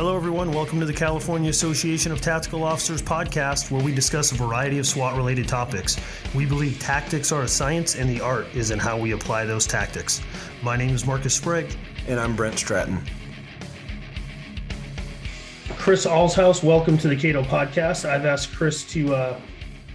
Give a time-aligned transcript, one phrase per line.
[0.00, 0.50] Hello, everyone.
[0.50, 4.86] Welcome to the California Association of Tactical Officers podcast, where we discuss a variety of
[4.86, 5.98] SWAT related topics.
[6.34, 9.66] We believe tactics are a science, and the art is in how we apply those
[9.66, 10.22] tactics.
[10.62, 11.76] My name is Marcus Sprague.
[12.08, 12.98] And I'm Brent Stratton.
[15.76, 18.08] Chris Allshouse, welcome to the Cato podcast.
[18.08, 19.40] I've asked Chris to uh,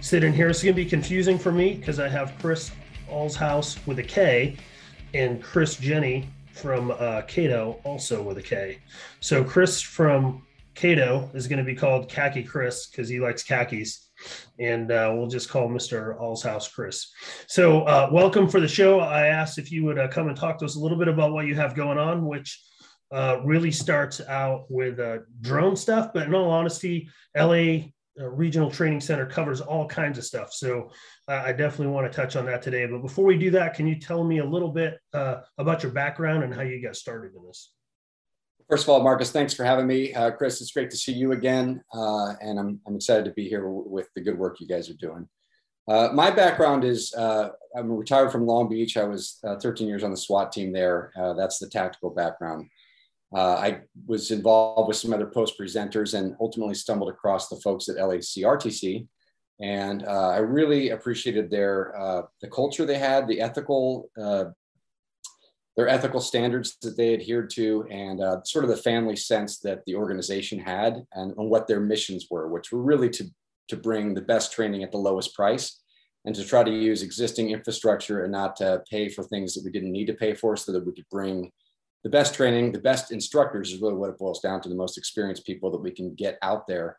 [0.02, 0.48] sit in here.
[0.48, 2.70] It's going to be confusing for me because I have Chris
[3.10, 4.56] Allshouse with a K
[5.14, 8.78] and Chris Jenny from uh, Cato also with a K.
[9.20, 14.08] So Chris from Cato is going to be called Khaki Chris because he likes khakis,
[14.58, 16.18] and uh, we'll just call Mr.
[16.20, 17.12] Allshouse Chris.
[17.46, 19.00] So uh, welcome for the show.
[19.00, 21.32] I asked if you would uh, come and talk to us a little bit about
[21.32, 22.62] what you have going on, which
[23.12, 27.88] uh, really starts out with uh, drone stuff, but in all honesty, LA
[28.18, 30.52] uh, Regional Training Center covers all kinds of stuff.
[30.52, 30.90] So
[31.28, 32.86] I definitely want to touch on that today.
[32.86, 35.90] But before we do that, can you tell me a little bit uh, about your
[35.90, 37.72] background and how you got started in this?
[38.70, 40.14] First of all, Marcus, thanks for having me.
[40.14, 41.82] Uh, Chris, it's great to see you again.
[41.92, 44.94] Uh, and I'm, I'm excited to be here with the good work you guys are
[44.94, 45.28] doing.
[45.88, 48.96] Uh, my background is I'm retired from Long Beach.
[48.96, 51.12] I was 13 years on the SWAT team there.
[51.36, 52.68] that's the tactical background.
[53.34, 57.88] Uh, I was involved with some other post presenters and ultimately stumbled across the folks
[57.88, 59.06] at LACRTC.
[59.60, 64.46] And uh, I really appreciated their uh, the culture they had, the ethical uh,
[65.76, 69.84] their ethical standards that they adhered to, and uh, sort of the family sense that
[69.84, 73.24] the organization had, and, and what their missions were, which were really to
[73.68, 75.82] to bring the best training at the lowest price
[76.24, 79.70] and to try to use existing infrastructure and not to pay for things that we
[79.70, 81.50] didn't need to pay for so that we could bring
[82.04, 84.68] the best training, the best instructors is really what it boils down to.
[84.68, 86.98] The most experienced people that we can get out there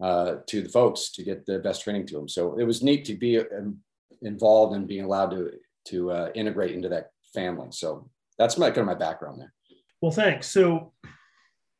[0.00, 2.28] uh, to the folks to get the best training to them.
[2.28, 3.78] So it was neat to be um,
[4.22, 5.52] involved and being allowed to
[5.86, 7.68] to uh, integrate into that family.
[7.70, 9.52] So that's my kind of my background there.
[10.02, 10.48] Well, thanks.
[10.48, 10.92] So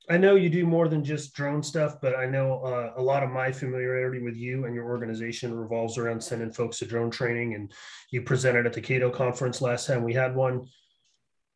[0.09, 3.25] I know you do more than just drone stuff, but I know uh, a lot
[3.25, 7.55] of my familiarity with you and your organization revolves around sending folks to drone training.
[7.55, 7.73] And
[8.13, 10.05] you presented at the Cato conference last time.
[10.05, 10.67] We had one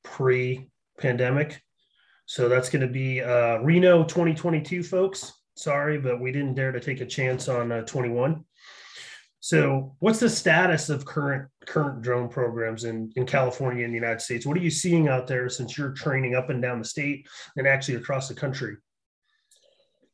[0.02, 0.68] pre
[0.98, 1.62] pandemic.
[2.26, 5.32] So that's going to be uh, Reno 2022, folks.
[5.60, 8.42] Sorry, but we didn't dare to take a chance on uh, 21.
[9.40, 14.22] So, what's the status of current current drone programs in, in California and the United
[14.22, 14.46] States?
[14.46, 17.28] What are you seeing out there since you're training up and down the state
[17.58, 18.78] and actually across the country?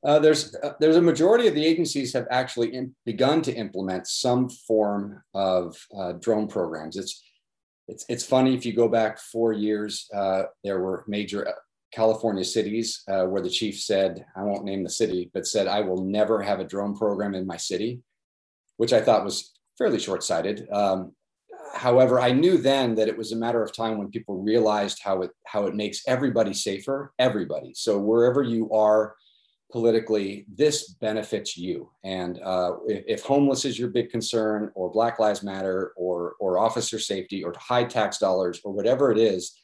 [0.04, 4.08] Uh, there's uh, there's a majority of the agencies have actually in, begun to implement
[4.08, 6.96] some form of uh, drone programs.
[6.96, 7.22] It's
[7.86, 11.54] it's it's funny if you go back four years, uh, there were major
[11.92, 15.80] California cities uh, where the chief said, I won't name the city, but said, I
[15.80, 18.00] will never have a drone program in my city,
[18.76, 20.68] which I thought was fairly short sighted.
[20.70, 21.12] Um,
[21.74, 25.22] however, I knew then that it was a matter of time when people realized how
[25.22, 27.72] it how it makes everybody safer, everybody.
[27.74, 29.14] So wherever you are
[29.72, 31.90] politically, this benefits you.
[32.04, 36.58] And uh, if, if, homeless is your big concern, or Black Lives Matter, or or
[36.58, 39.60] officer safety, or high tax dollars, or whatever it is,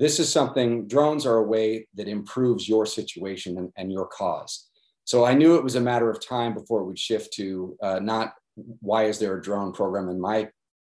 [0.00, 0.88] this is something.
[0.88, 4.68] Drones are a way that improves your situation and, and your cause.
[5.04, 8.32] So I knew it was a matter of time before we'd shift to uh, not
[8.80, 10.48] why is there a drone program in my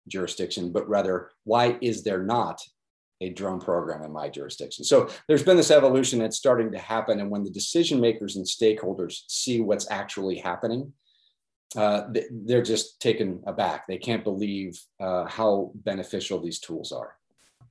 [0.08, 2.60] jurisdiction, but rather why is there not
[3.20, 4.84] a drone program in my jurisdiction.
[4.84, 7.20] So there's been this evolution that's starting to happen.
[7.20, 10.92] And when the decision makers and stakeholders see what's actually happening,
[11.76, 13.86] uh, they're just taken aback.
[13.86, 17.16] They can't believe uh, how beneficial these tools are.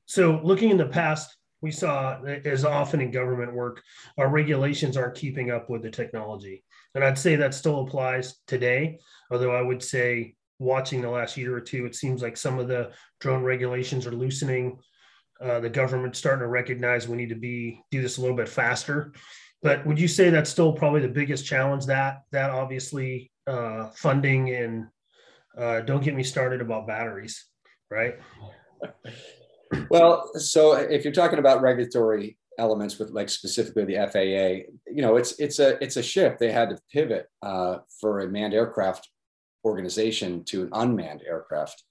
[0.09, 3.84] So, looking in the past, we saw as often in government work,
[4.18, 6.64] our regulations aren't keeping up with the technology.
[6.96, 8.98] And I'd say that still applies today,
[9.30, 12.68] although I would say watching the last year or two, it seems like some of
[12.68, 14.80] the drone regulations are loosening
[15.40, 18.50] uh, the government's starting to recognize we need to be do this a little bit
[18.50, 19.14] faster.
[19.62, 21.86] But would you say that's still probably the biggest challenge?
[21.86, 24.88] That that obviously uh, funding and
[25.56, 27.46] uh, don't get me started about batteries,
[27.92, 28.16] right?
[29.90, 35.16] well, so if you're talking about regulatory elements with like specifically the FAA, you know,
[35.16, 36.39] it's it's a it's a shift.
[36.39, 39.10] They had to pivot uh, for a manned aircraft
[39.66, 41.83] organization to an unmanned aircraft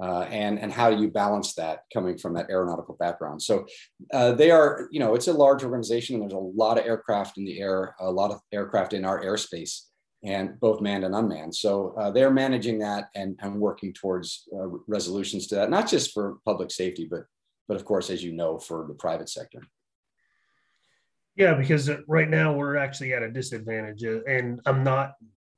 [0.00, 3.64] uh, and and how do you balance that coming from that aeronautical background so
[4.12, 7.38] uh, they are you know it's a large organization and there's a lot of aircraft
[7.38, 9.82] in the air a lot of aircraft in our airspace
[10.24, 14.66] and both manned and unmanned so uh, they're managing that and, and working towards uh,
[14.86, 17.24] resolutions to that not just for public safety but
[17.68, 19.60] but of course as you know for the private sector
[21.36, 25.14] yeah because right now we're actually at a disadvantage uh, and i'm not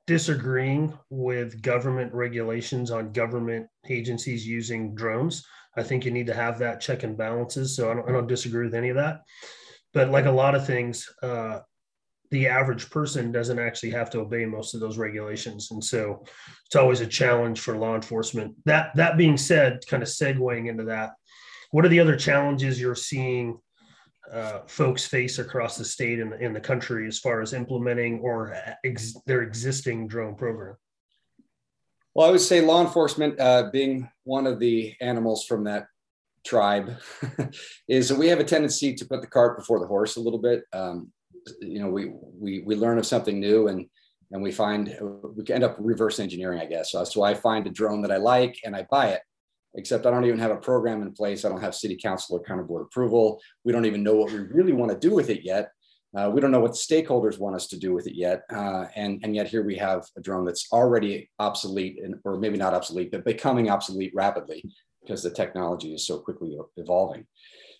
[0.07, 5.45] disagreeing with government regulations on government agencies using drones.
[5.75, 7.75] I think you need to have that check and balances.
[7.75, 9.21] So I don't, I don't disagree with any of that.
[9.93, 11.59] But like a lot of things, uh,
[12.31, 15.71] the average person doesn't actually have to obey most of those regulations.
[15.71, 16.23] And so
[16.65, 18.55] it's always a challenge for law enforcement.
[18.65, 21.11] That that being said kind of segueing into that
[21.71, 23.59] what are the other challenges you're seeing
[24.31, 28.55] uh, folks face across the state and in the country as far as implementing or
[28.83, 30.75] ex- their existing drone program?
[32.13, 35.87] Well i would say law enforcement uh, being one of the animals from that
[36.43, 36.97] tribe
[37.87, 40.39] is that we have a tendency to put the cart before the horse a little
[40.39, 40.63] bit.
[40.73, 41.11] Um,
[41.61, 43.85] you know we we we learn of something new and
[44.31, 44.95] and we find
[45.35, 46.91] we end up reverse engineering i guess.
[46.91, 49.21] So why i find a drone that i like and i buy it
[49.75, 51.45] except i don't even have a program in place.
[51.45, 53.39] I don't have city council or county board approval.
[53.63, 55.71] We don't even know what we really want to do with it yet.
[56.17, 58.43] Uh, we don't know what stakeholders want us to do with it yet.
[58.51, 62.57] Uh, and and yet here we have a drone that's already obsolete and, or maybe
[62.57, 64.63] not obsolete but becoming obsolete rapidly
[65.07, 67.25] because the technology is so quickly evolving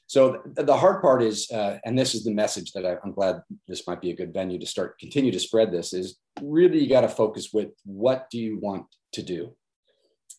[0.08, 3.42] so the hard part is, uh, and this is the message that I, am glad
[3.68, 6.90] this might be a good venue to start continue to spread this is really you
[6.90, 9.54] got to focus with what do you want to do?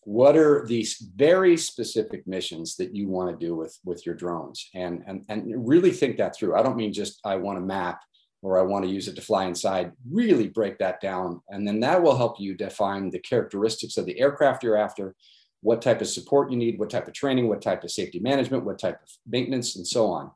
[0.05, 4.67] What are these very specific missions that you want to do with with your drones?
[4.73, 6.55] And and and really think that through.
[6.55, 8.01] I don't mean just I want a map
[8.41, 9.91] or I want to use it to fly inside.
[10.09, 14.19] Really break that down, and then that will help you define the characteristics of the
[14.19, 15.13] aircraft you're after
[15.61, 18.65] what type of support you need, what type of training, what type of safety management,
[18.65, 20.31] what type of maintenance, and so on.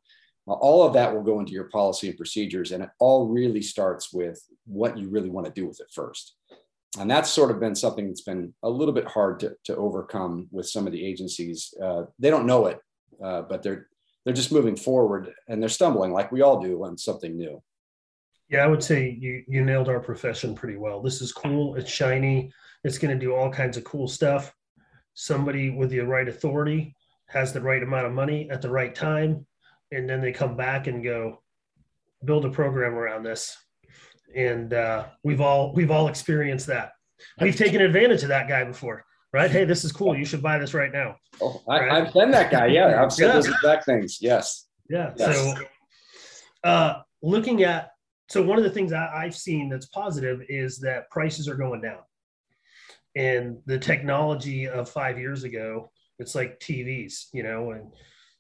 [0.45, 4.11] all of that will go into your policy and procedures, and it all really starts
[4.11, 6.35] with what you really want to do with it first.
[6.99, 10.47] And that's sort of been something that's been a little bit hard to, to overcome
[10.51, 11.73] with some of the agencies.
[11.81, 12.79] Uh, they don't know it,
[13.23, 13.87] uh, but they're
[14.25, 17.61] they're just moving forward and they're stumbling like we all do on something new.
[18.49, 21.01] Yeah, I would say you you nailed our profession pretty well.
[21.01, 21.75] This is cool.
[21.75, 22.51] It's shiny.
[22.83, 24.53] It's going to do all kinds of cool stuff
[25.13, 26.95] somebody with the right authority
[27.27, 29.45] has the right amount of money at the right time
[29.91, 31.41] and then they come back and go
[32.25, 33.55] build a program around this.
[34.35, 36.93] And uh, we've all we've all experienced that.
[37.39, 39.49] We've taken advantage of that guy before right?
[39.49, 40.15] Hey this is cool.
[40.15, 41.15] You should buy this right now.
[41.41, 42.67] Oh, I, have been that guy.
[42.67, 43.33] Yeah i've said yeah.
[43.33, 44.19] those exact things.
[44.21, 44.67] Yes.
[44.89, 45.35] Yeah yes.
[45.35, 45.55] so
[46.63, 47.89] uh, looking at
[48.29, 51.81] so one of the things I, i've seen that's positive is that prices are going
[51.81, 51.99] down
[53.15, 55.89] and the technology of five years ago
[56.19, 57.91] it's like tvs you know and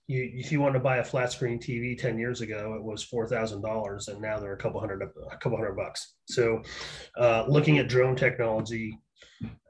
[0.07, 3.05] you if you want to buy a flat screen tv 10 years ago it was
[3.05, 6.15] $4000 and now they're a couple hundred a couple hundred bucks.
[6.25, 6.61] So
[7.17, 8.99] uh, looking at drone technology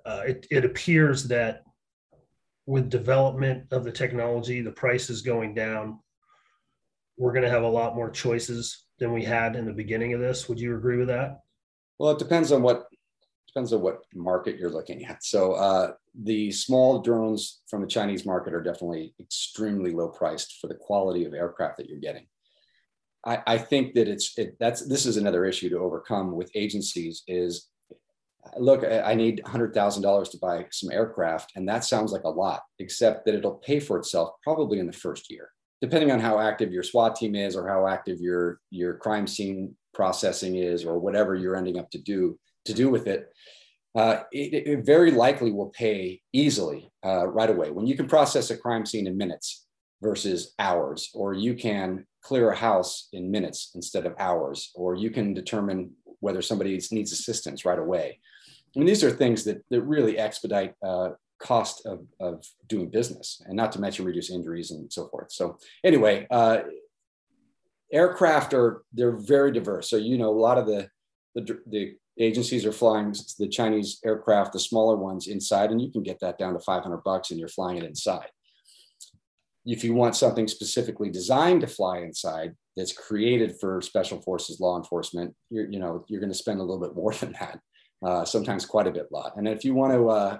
[0.06, 1.64] uh, it, it appears that
[2.66, 6.00] with development of the technology the price is going down.
[7.18, 10.20] We're going to have a lot more choices than we had in the beginning of
[10.20, 10.50] this.
[10.50, 11.42] Would you agree with that?
[12.00, 12.88] Well it depends on what
[13.54, 15.24] depends on what market you're looking at.
[15.24, 20.68] So uh, the small drones from the Chinese market are definitely extremely low priced for
[20.68, 22.26] the quality of aircraft that you're getting.
[23.26, 27.24] I, I think that it's it, that's this is another issue to overcome with agencies
[27.28, 27.70] is
[28.58, 32.30] look I need hundred thousand dollars to buy some aircraft and that sounds like a
[32.30, 36.40] lot except that it'll pay for itself probably in the first year depending on how
[36.40, 41.00] active your SWAT team is or how active your your crime scene processing is or
[41.00, 43.32] whatever you're ending up to do to do with it,
[43.96, 47.70] uh, it, it, very likely will pay easily uh, right away.
[47.70, 49.68] When you can process a crime scene in minutes
[50.02, 55.12] versus hours, or you can clear a house in minutes instead of hours, or you
[55.12, 55.92] can determine
[56.22, 58.20] whether somebody needs assistance right away.
[58.76, 63.42] I mean, these are things that, that really expedite uh, cost of, of doing business,
[63.46, 65.32] and not to mention reduce injuries and so forth.
[65.32, 66.60] So anyway, uh,
[67.92, 69.90] aircraft are they're very diverse.
[69.90, 70.90] So you know a lot of the
[71.36, 76.04] the, the agencies are flying the Chinese aircraft, the smaller ones inside, and you can
[76.04, 78.30] get that down to 500 bucks and you're flying it inside.
[79.66, 84.78] If you want something specifically designed to fly inside that's created for special forces law
[84.78, 87.60] enforcement, you're, you know, you're going to spend a little bit more than that,
[88.06, 89.34] uh, sometimes quite a bit lot.
[89.38, 90.40] And if you want to, uh,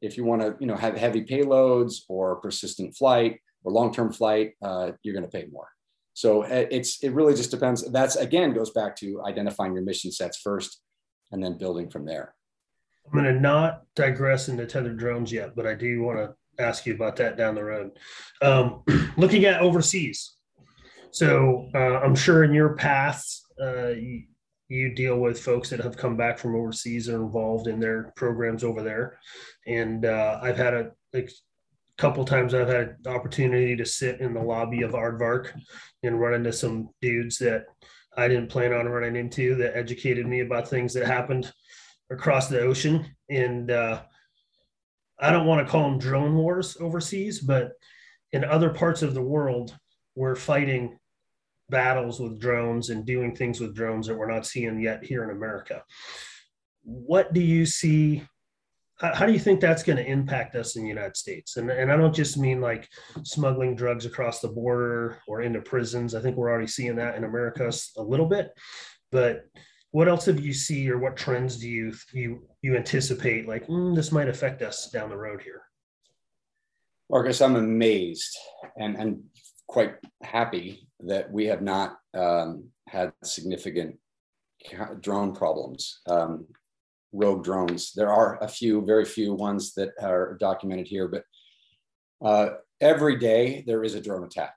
[0.00, 4.52] if you want to, you know, have heavy payloads or persistent flight or long-term flight,
[4.62, 5.68] uh, you're going to pay more.
[6.12, 7.88] So uh, it's it really just depends.
[7.90, 10.82] That's again goes back to identifying your mission sets first
[11.32, 12.34] and then building from there.
[13.06, 16.86] I'm going to not digress into tethered drones yet, but I do want to ask
[16.86, 17.92] you about that down the road.
[18.42, 18.82] Um,
[19.16, 20.34] looking at overseas,
[21.10, 24.24] so uh, I'm sure in your past uh, you,
[24.68, 28.62] you, deal with folks that have come back from overseas or involved in their programs
[28.62, 29.18] over there,
[29.66, 31.26] and uh, I've had a, a
[31.96, 35.50] couple times I've had opportunity to sit in the lobby of Aardvark
[36.02, 37.64] and run into some dudes that
[38.16, 41.52] I didn't plan on running into that educated me about things that happened
[42.10, 43.06] across the ocean.
[43.30, 44.02] And uh,
[45.20, 47.72] I don't want to call them drone wars overseas, but
[48.32, 49.76] in other parts of the world,
[50.14, 50.98] we're fighting
[51.70, 55.30] battles with drones and doing things with drones that we're not seeing yet here in
[55.30, 55.84] America.
[56.82, 58.22] What do you see?
[59.00, 61.56] How do you think that's going to impact us in the United States?
[61.56, 62.88] And, and I don't just mean like
[63.22, 66.16] smuggling drugs across the border or into prisons.
[66.16, 68.50] I think we're already seeing that in America a little bit.
[69.12, 69.44] But
[69.90, 73.94] what else have you see or what trends do you you you anticipate like mm,
[73.94, 75.62] this might affect us down the road here
[77.10, 78.36] marcus i'm amazed
[78.76, 79.22] and and
[79.66, 83.96] quite happy that we have not um, had significant
[85.00, 86.46] drone problems um,
[87.12, 91.24] rogue drones there are a few very few ones that are documented here but
[92.24, 94.54] uh, every day there is a drone attack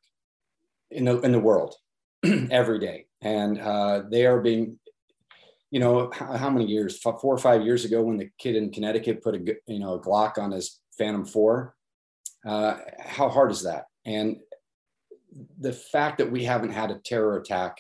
[0.90, 1.76] in the in the world
[2.52, 4.78] every day and uh, they are being
[5.72, 6.98] you know, how, how, many years?
[7.00, 10.02] Four or five years ago, when the kid in Connecticut put a you know a
[10.02, 11.76] Glock on his Phantom Four,
[12.46, 13.86] uh, how hard is that?
[14.06, 14.38] And
[15.60, 17.78] the fact that we haven't had a terror attack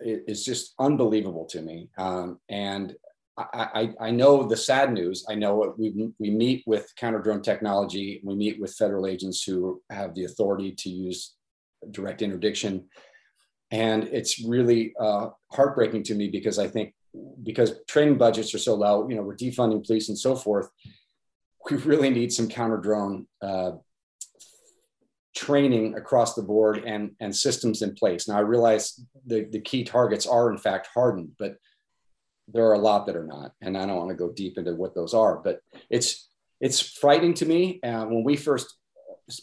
[0.00, 1.88] is just unbelievable to me.
[1.96, 2.94] Um, and
[3.38, 5.24] I, I, know the sad news.
[5.26, 8.20] I know we, we meet with counter drone technology.
[8.22, 11.34] We meet with federal agents who have the authority to use
[11.90, 12.84] direct interdiction
[13.70, 16.94] and it's really uh, heartbreaking to me because I think
[17.42, 20.68] because training budgets are so low, you know, we're defunding police and so forth.
[21.70, 23.72] We really need some counter drone uh,
[25.36, 28.28] training across the board and, and systems in place.
[28.28, 31.56] Now, I realize the, the key targets are, in fact, hardened, but
[32.52, 33.52] there are a lot that are not.
[33.60, 36.28] And I don't want to go deep into what those are, but it's,
[36.60, 37.80] it's frightening to me.
[37.82, 38.76] Uh, when we first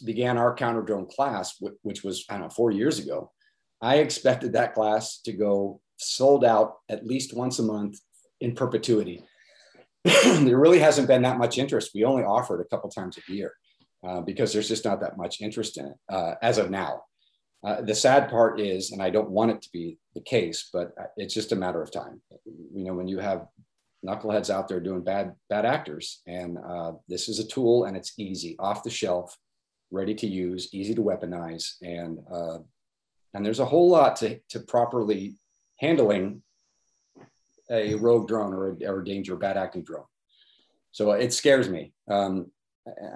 [0.04, 3.32] began our counter drone class, which was, I don't know, four years ago,
[3.80, 7.98] I expected that class to go sold out at least once a month
[8.40, 9.24] in perpetuity.
[10.04, 11.90] there really hasn't been that much interest.
[11.94, 13.52] We only offer it a couple times a year
[14.06, 17.02] uh, because there's just not that much interest in it uh, as of now.
[17.64, 20.92] Uh, the sad part is, and I don't want it to be the case, but
[21.16, 22.20] it's just a matter of time.
[22.46, 23.46] You know, when you have
[24.06, 28.14] knuckleheads out there doing bad bad actors, and uh, this is a tool, and it's
[28.16, 29.36] easy, off the shelf,
[29.90, 32.58] ready to use, easy to weaponize, and uh,
[33.34, 35.36] and there's a whole lot to, to properly
[35.76, 36.42] handling
[37.70, 40.06] a rogue drone or a, or a danger bad acting drone.
[40.92, 41.92] So it scares me.
[42.08, 42.50] Um,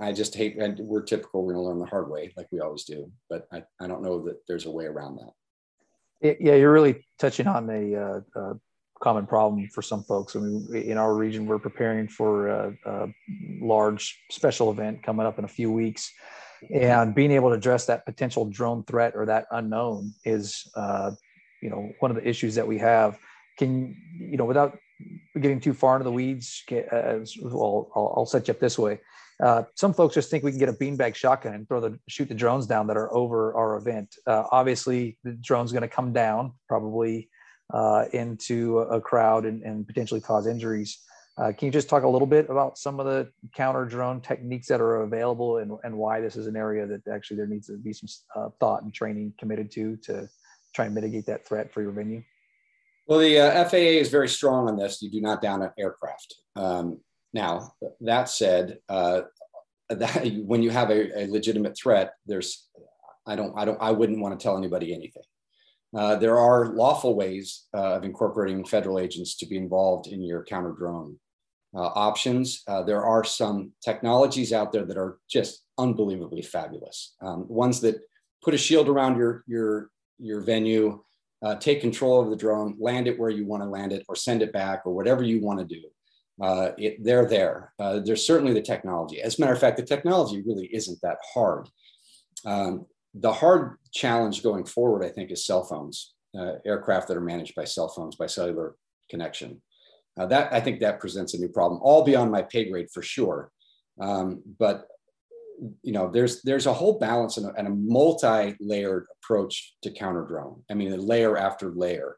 [0.00, 2.60] I just hate, and we're typical, we're going to learn the hard way like we
[2.60, 6.36] always do, but I, I don't know that there's a way around that.
[6.40, 8.54] Yeah, you're really touching on a, uh, a
[9.02, 10.36] common problem for some folks.
[10.36, 13.08] I mean, in our region, we're preparing for a, a
[13.60, 16.12] large special event coming up in a few weeks
[16.70, 21.10] and being able to address that potential drone threat or that unknown is uh,
[21.60, 23.18] you know one of the issues that we have
[23.58, 24.78] can you know without
[25.40, 29.00] getting too far into the weeds uh, well I'll, I'll, set you up this way.
[29.42, 32.28] Uh, some folks just think we can get a beanbag shotgun and throw the shoot
[32.28, 34.14] the drones down that are over our event.
[34.26, 37.28] Uh, obviously the drone's going to come down probably
[37.72, 41.00] uh, into a crowd and, and potentially cause injuries.
[41.38, 44.68] Uh, can you just talk a little bit about some of the counter drone techniques
[44.68, 47.78] that are available and, and why this is an area that actually there needs to
[47.78, 50.28] be some uh, thought and training committed to to
[50.74, 52.22] try and mitigate that threat for your venue?
[53.06, 55.02] Well, the uh, FAA is very strong on this.
[55.02, 56.34] You do not down an aircraft.
[56.56, 57.00] Um,
[57.32, 59.22] now, that said, uh,
[59.88, 62.68] that, when you have a, a, legitimate threat, there's,
[63.26, 65.22] I don't, I don't, I wouldn't want to tell anybody anything.
[65.94, 70.44] Uh, there are lawful ways uh, of incorporating federal agents to be involved in your
[70.44, 71.18] counter drone
[71.74, 72.62] uh, options.
[72.66, 77.14] Uh, there are some technologies out there that are just unbelievably fabulous.
[77.20, 78.00] Um, ones that
[78.42, 81.02] put a shield around your your your venue,
[81.42, 84.16] uh, take control of the drone, land it where you want to land it, or
[84.16, 85.82] send it back, or whatever you want to do.
[86.40, 87.72] Uh, it, they're there.
[87.78, 89.20] Uh, there's certainly the technology.
[89.20, 91.68] As a matter of fact, the technology really isn't that hard.
[92.44, 97.20] Um, the hard challenge going forward, I think, is cell phones, uh, aircraft that are
[97.20, 98.76] managed by cell phones, by cellular
[99.10, 99.60] connection.
[100.18, 103.02] Uh, that I think that presents a new problem, all beyond my pay grade for
[103.02, 103.50] sure.
[104.00, 104.86] Um, but
[105.82, 110.24] you know, there's there's a whole balance and a, and a multi-layered approach to counter
[110.24, 110.62] drone.
[110.70, 112.16] I mean, layer after layer,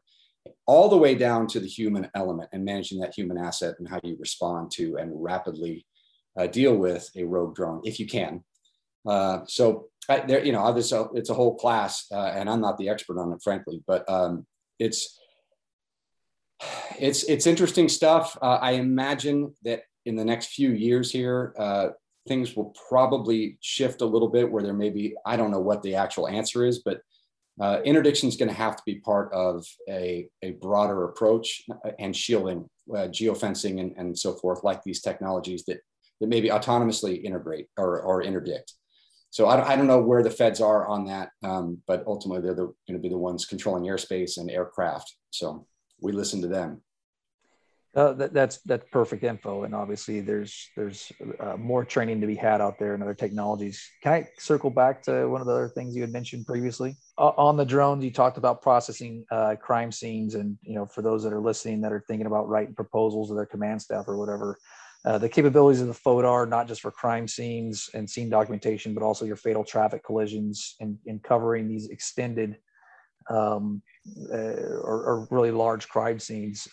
[0.65, 3.99] all the way down to the human element and managing that human asset and how
[4.03, 5.85] you respond to and rapidly
[6.37, 8.43] uh, deal with a rogue drone if you can.
[9.07, 12.77] Uh, so I, there, you know, a, it's a whole class, uh, and I'm not
[12.77, 14.45] the expert on it, frankly, but um,
[14.79, 15.19] it's
[16.99, 18.37] it's it's interesting stuff.
[18.41, 21.89] Uh, I imagine that in the next few years here, uh,
[22.27, 25.83] things will probably shift a little bit where there may be I don't know what
[25.83, 27.01] the actual answer is, but
[27.61, 31.91] uh, interdiction is going to have to be part of a, a broader approach uh,
[31.99, 35.79] and shielding, uh, geofencing, and, and so forth, like these technologies that
[36.21, 38.73] that maybe autonomously integrate or, or interdict.
[39.29, 42.55] so I, I don't know where the feds are on that, um, but ultimately they're
[42.55, 45.13] the, going to be the ones controlling airspace and aircraft.
[45.31, 45.67] So
[46.01, 46.81] we listen to them.
[47.95, 52.35] Uh, that, that's that's perfect info, and obviously there's there's uh, more training to be
[52.35, 53.89] had out there and other technologies.
[54.03, 57.31] Can I circle back to one of the other things you had mentioned previously uh,
[57.37, 58.03] on the drones?
[58.03, 61.79] You talked about processing uh, crime scenes, and you know for those that are listening
[61.81, 64.57] that are thinking about writing proposals to their command staff or whatever,
[65.05, 69.03] uh, the capabilities of the FODAR not just for crime scenes and scene documentation, but
[69.03, 72.57] also your fatal traffic collisions and, and covering these extended
[73.29, 73.81] um,
[74.33, 76.67] uh, or, or, really large crime scenes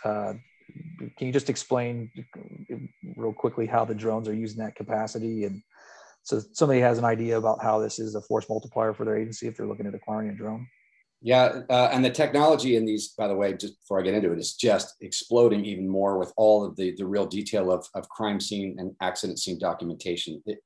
[1.17, 2.11] can you just explain
[3.17, 5.45] real quickly how the drones are using that capacity?
[5.45, 5.63] And
[6.23, 9.47] so somebody has an idea about how this is a force multiplier for their agency
[9.47, 10.67] if they're looking at acquiring a drone?
[11.25, 14.33] Yeah uh, and the technology in these by the way just before i get into
[14.33, 18.09] it is just exploding even more with all of the the real detail of, of
[18.09, 20.43] crime scene and accident scene documentation.
[20.47, 20.59] It,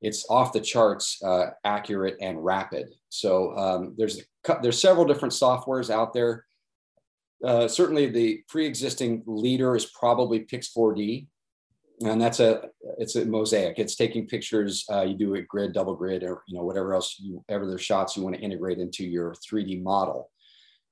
[0.00, 2.94] it's off the charts uh, accurate and rapid.
[3.08, 4.22] So um, there's
[4.62, 6.44] there's several different softwares out there
[7.44, 11.26] uh, certainly the pre-existing leader is probably Pix4D,
[12.04, 12.68] and that's a
[12.98, 13.78] it's a mosaic.
[13.78, 14.84] It's taking pictures.
[14.90, 18.16] Uh, you do a grid, double grid, or you know whatever else you ever shots
[18.16, 20.30] you want to integrate into your 3D model.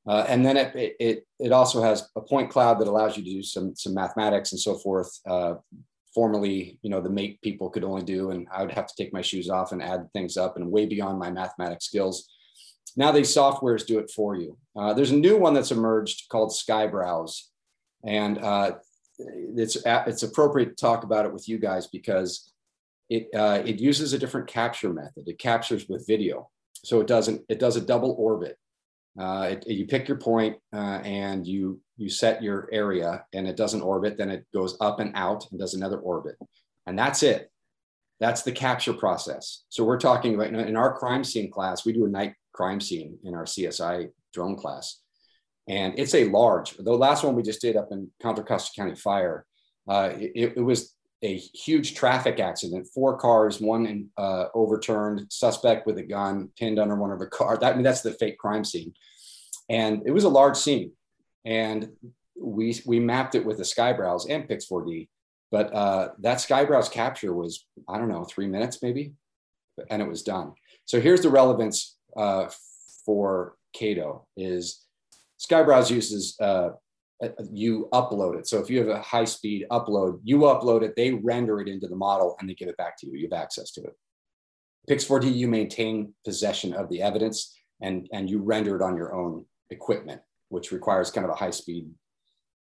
[0.08, 3.30] Uh, and then it, it it also has a point cloud that allows you to
[3.30, 5.10] do some some mathematics and so forth.
[5.28, 5.54] Uh,
[6.14, 9.12] formerly, you know, the mate people could only do, and I would have to take
[9.12, 12.28] my shoes off and add things up, and way beyond my mathematics skills.
[12.96, 14.56] Now these softwares do it for you.
[14.76, 17.42] Uh, there's a new one that's emerged called SkyeBrowse,
[18.04, 18.72] and uh,
[19.18, 22.52] it's it's appropriate to talk about it with you guys because
[23.08, 25.26] it uh, it uses a different capture method.
[25.26, 26.50] It captures with video,
[26.84, 28.58] so it doesn't it does a double orbit.
[29.18, 33.56] Uh, it, you pick your point, uh, and you you set your area, and it
[33.56, 34.18] doesn't orbit.
[34.18, 36.36] Then it goes up and out and does another orbit,
[36.86, 37.50] and that's it.
[38.18, 39.64] That's the capture process.
[39.68, 41.84] So we're talking right now in our crime scene class.
[41.84, 45.00] We do a night crime scene in our CSI drone class.
[45.68, 48.94] And it's a large, the last one we just did up in Contra Costa County
[48.94, 49.44] Fire,
[49.88, 52.88] uh, it, it, was a huge traffic accident.
[52.94, 57.58] Four cars, one uh, overturned, suspect with a gun pinned under one of the cars.
[57.60, 58.94] That, I mean, that's the fake crime scene.
[59.68, 60.92] And it was a large scene.
[61.44, 61.90] And
[62.40, 65.08] we, we mapped it with the SkyeBrowse and Pix4D.
[65.50, 69.14] But uh, that SkyeBrowse capture was, I don't know, three minutes maybe,
[69.90, 70.54] and it was done.
[70.84, 72.48] So here's the relevance uh,
[73.04, 74.86] for Cato is
[75.38, 76.70] SkyeBrowse uses uh,
[77.50, 78.46] you upload it.
[78.46, 81.88] So if you have a high speed upload, you upload it, they render it into
[81.88, 83.14] the model and they give it back to you.
[83.14, 83.96] You have access to it.
[84.90, 89.44] Pix4D, you maintain possession of the evidence and, and you render it on your own
[89.70, 91.90] equipment, which requires kind of a high speed.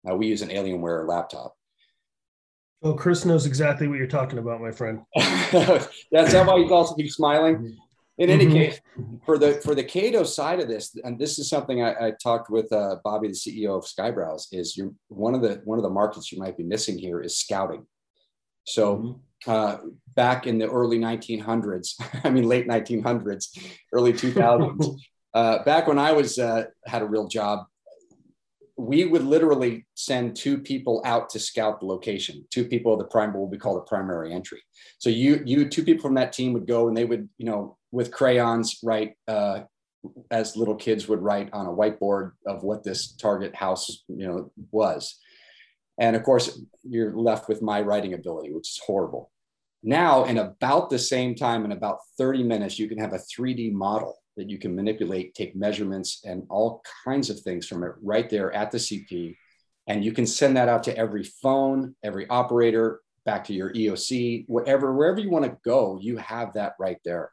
[0.10, 1.56] Uh, we use an Alienware laptop.
[2.84, 5.02] Oh, Chris knows exactly what you're talking about, my friend.
[5.16, 7.78] That's how why you also keep smiling.
[8.20, 8.54] In any mm-hmm.
[8.54, 8.80] case,
[9.26, 12.52] for the for the Cato side of this, and this is something I, I talked
[12.52, 15.90] with uh, Bobby, the CEO of SkyeBrowse, is you one of the one of the
[15.90, 17.88] markets you might be missing here is scouting.
[18.66, 19.52] So mm-hmm.
[19.52, 19.78] uh,
[20.16, 23.58] back in the early 1900s, I mean late 1900s,
[23.92, 24.96] early 2000s,
[25.34, 27.66] uh, back when I was uh, had a real job,
[28.78, 32.46] we would literally send two people out to scout the location.
[32.52, 34.62] Two people, the prime, what we call the primary entry.
[35.00, 37.78] So you you two people from that team would go and they would you know
[37.94, 39.62] with crayons write uh,
[40.32, 44.52] as little kids would write on a whiteboard of what this target house you know
[44.72, 45.20] was.
[46.00, 49.32] And of course you're left with my writing ability which is horrible.
[49.84, 53.72] Now in about the same time in about 30 minutes you can have a 3d
[53.72, 58.32] model that you can manipulate take measurements and all kinds of things from it right
[58.32, 59.36] there at the cp
[59.86, 64.44] and you can send that out to every phone every operator back to your eoc
[64.48, 67.30] whatever wherever you want to go you have that right there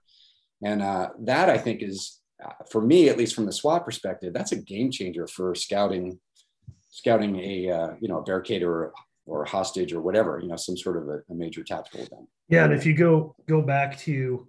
[0.63, 4.33] and uh, that I think is, uh, for me, at least from the SWAT perspective,
[4.33, 6.19] that's a game changer for scouting,
[6.91, 8.93] scouting a uh, you know a barricade or
[9.27, 12.29] or a hostage or whatever, you know, some sort of a, a major tactical event.
[12.49, 14.49] Yeah, and if you go go back to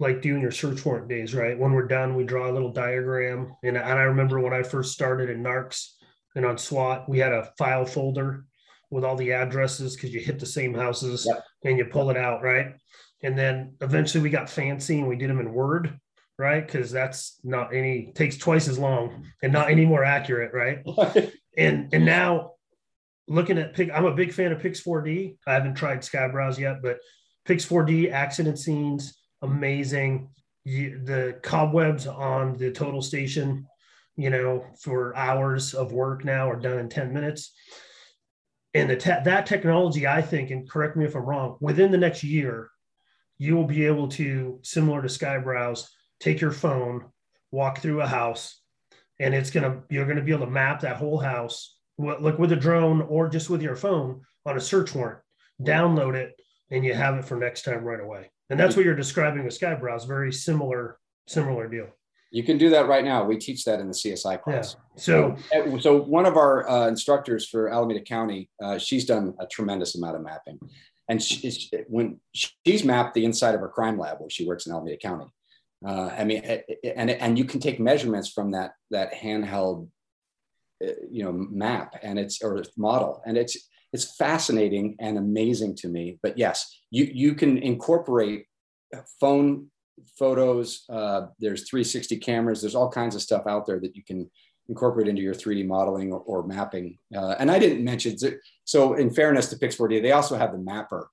[0.00, 1.58] like doing your search warrant days, right?
[1.58, 3.56] When we're done, we draw a little diagram.
[3.64, 5.94] And, and I remember when I first started in NARCS
[6.36, 8.44] and on SWAT, we had a file folder
[8.90, 11.42] with all the addresses because you hit the same houses yep.
[11.64, 12.74] and you pull it out, right?
[13.22, 15.98] And then eventually we got fancy and we did them in word
[16.38, 16.64] right?
[16.64, 20.86] Because that's not any takes twice as long and not any more accurate right?
[21.56, 22.52] And and now
[23.26, 26.98] looking at pick i'm a big fan of pix4d i haven't tried SkyeBrowse yet but
[27.48, 30.30] pix4d accident scenes amazing.
[30.64, 33.66] You, the cobwebs on the total station
[34.16, 37.52] you know for hours of work now are done in 10 minutes.
[38.74, 41.98] And the te- that technology i think and correct me if i'm wrong within the
[41.98, 42.70] next year
[43.38, 45.88] you will be able to, similar to SkyeBrowse,
[46.20, 47.06] take your phone,
[47.50, 48.60] walk through a house,
[49.20, 52.56] and it's gonna you're gonna be able to map that whole house, look with a
[52.56, 55.20] drone or just with your phone on a search warrant,
[55.62, 56.34] download it,
[56.70, 58.30] and you have it for next time right away.
[58.50, 60.06] And that's what you're describing with SkyeBrowse.
[60.06, 61.88] Very similar, similar deal.
[62.30, 63.24] You can do that right now.
[63.24, 64.76] We teach that in the CSI class.
[64.78, 65.02] Yeah.
[65.02, 65.36] So,
[65.80, 70.16] so one of our uh, instructors for Alameda County, uh, she's done a tremendous amount
[70.16, 70.58] of mapping,
[71.08, 74.72] and she, when she's mapped the inside of her crime lab where she works in
[74.72, 75.26] Alameda County,
[75.86, 76.42] uh, I mean,
[76.84, 79.88] and and you can take measurements from that that handheld,
[80.84, 83.56] uh, you know, map and it's or model, and it's
[83.92, 86.18] it's fascinating and amazing to me.
[86.22, 88.46] But yes, you you can incorporate
[89.20, 89.70] phone
[90.18, 90.84] photos.
[90.88, 92.60] Uh, there's 360 cameras.
[92.60, 94.30] There's all kinds of stuff out there that you can
[94.68, 96.98] incorporate into your 3D modeling or, or mapping.
[97.14, 98.16] Uh, and I didn't mention,
[98.64, 101.08] so in fairness to Pix4D, they also have the mapper.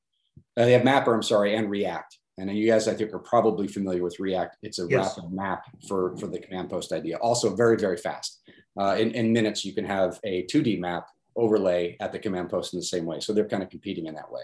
[0.58, 2.18] Uh, they have mapper, I'm sorry, and React.
[2.38, 4.58] And you guys, I think, are probably familiar with React.
[4.62, 5.18] It's a yes.
[5.18, 7.16] rapid map for, for the command post idea.
[7.18, 8.42] Also very, very fast.
[8.78, 12.74] Uh, in, in minutes, you can have a 2D map overlay at the command post
[12.74, 13.22] in the same way.
[13.22, 14.42] So they're kind of competing in that way.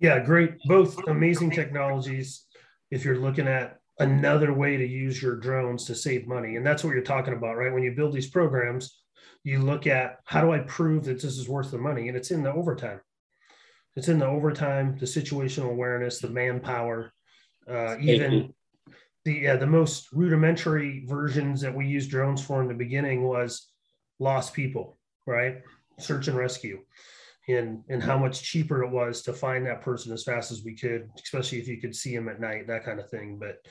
[0.00, 0.58] Yeah, great.
[0.64, 2.44] Both amazing technologies
[2.90, 6.56] if you're looking at another way to use your drones to save money.
[6.56, 7.72] And that's what you're talking about, right?
[7.72, 9.02] When you build these programs,
[9.42, 12.08] you look at how do I prove that this is worth the money?
[12.08, 13.00] And it's in the overtime.
[13.94, 17.12] It's in the overtime, the situational awareness, the manpower,
[17.68, 18.52] uh, even
[19.24, 23.68] the yeah, the most rudimentary versions that we used drones for in the beginning was
[24.18, 25.62] lost people, right?
[25.98, 26.80] Search and rescue
[27.48, 30.76] and and how much cheaper it was to find that person as fast as we
[30.76, 33.38] could, especially if you could see them at night, that kind of thing.
[33.38, 33.64] But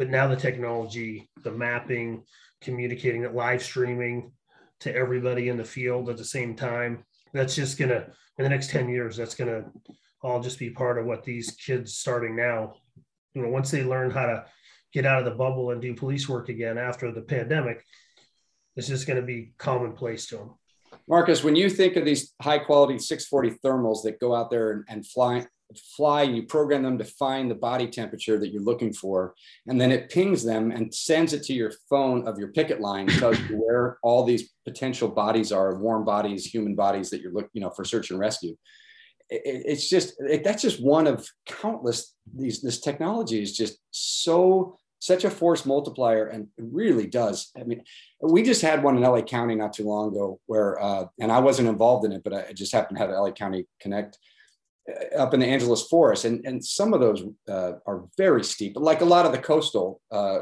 [0.00, 2.24] but now the technology, the mapping,
[2.62, 4.32] communicating it, live streaming
[4.80, 8.06] to everybody in the field at the same time, that's just gonna
[8.38, 9.66] in the next 10 years, that's gonna
[10.22, 12.72] all just be part of what these kids starting now,
[13.34, 14.46] you know, once they learn how to
[14.94, 17.84] get out of the bubble and do police work again after the pandemic,
[18.76, 20.54] it's just to be commonplace to them.
[21.08, 24.84] Marcus, when you think of these high quality 640 thermals that go out there and,
[24.88, 25.46] and fly,
[25.78, 29.34] fly, and you program them to find the body temperature that you're looking for,
[29.66, 33.06] and then it pings them and sends it to your phone of your picket line,
[33.18, 37.50] tells you where all these potential bodies are, warm bodies, human bodies that you're looking,
[37.54, 38.56] you know, for search and rescue.
[39.28, 42.14] It, it's just it, that's just one of countless.
[42.34, 47.50] These this technology is just so such a force multiplier and it really does.
[47.58, 47.82] I mean,
[48.20, 51.40] we just had one in LA County not too long ago where, uh, and I
[51.40, 54.18] wasn't involved in it, but I just happened to have LA County Connect
[55.16, 56.24] up in the Angeles Forest.
[56.24, 60.00] And, and some of those uh, are very steep, like a lot of the coastal
[60.10, 60.40] uh,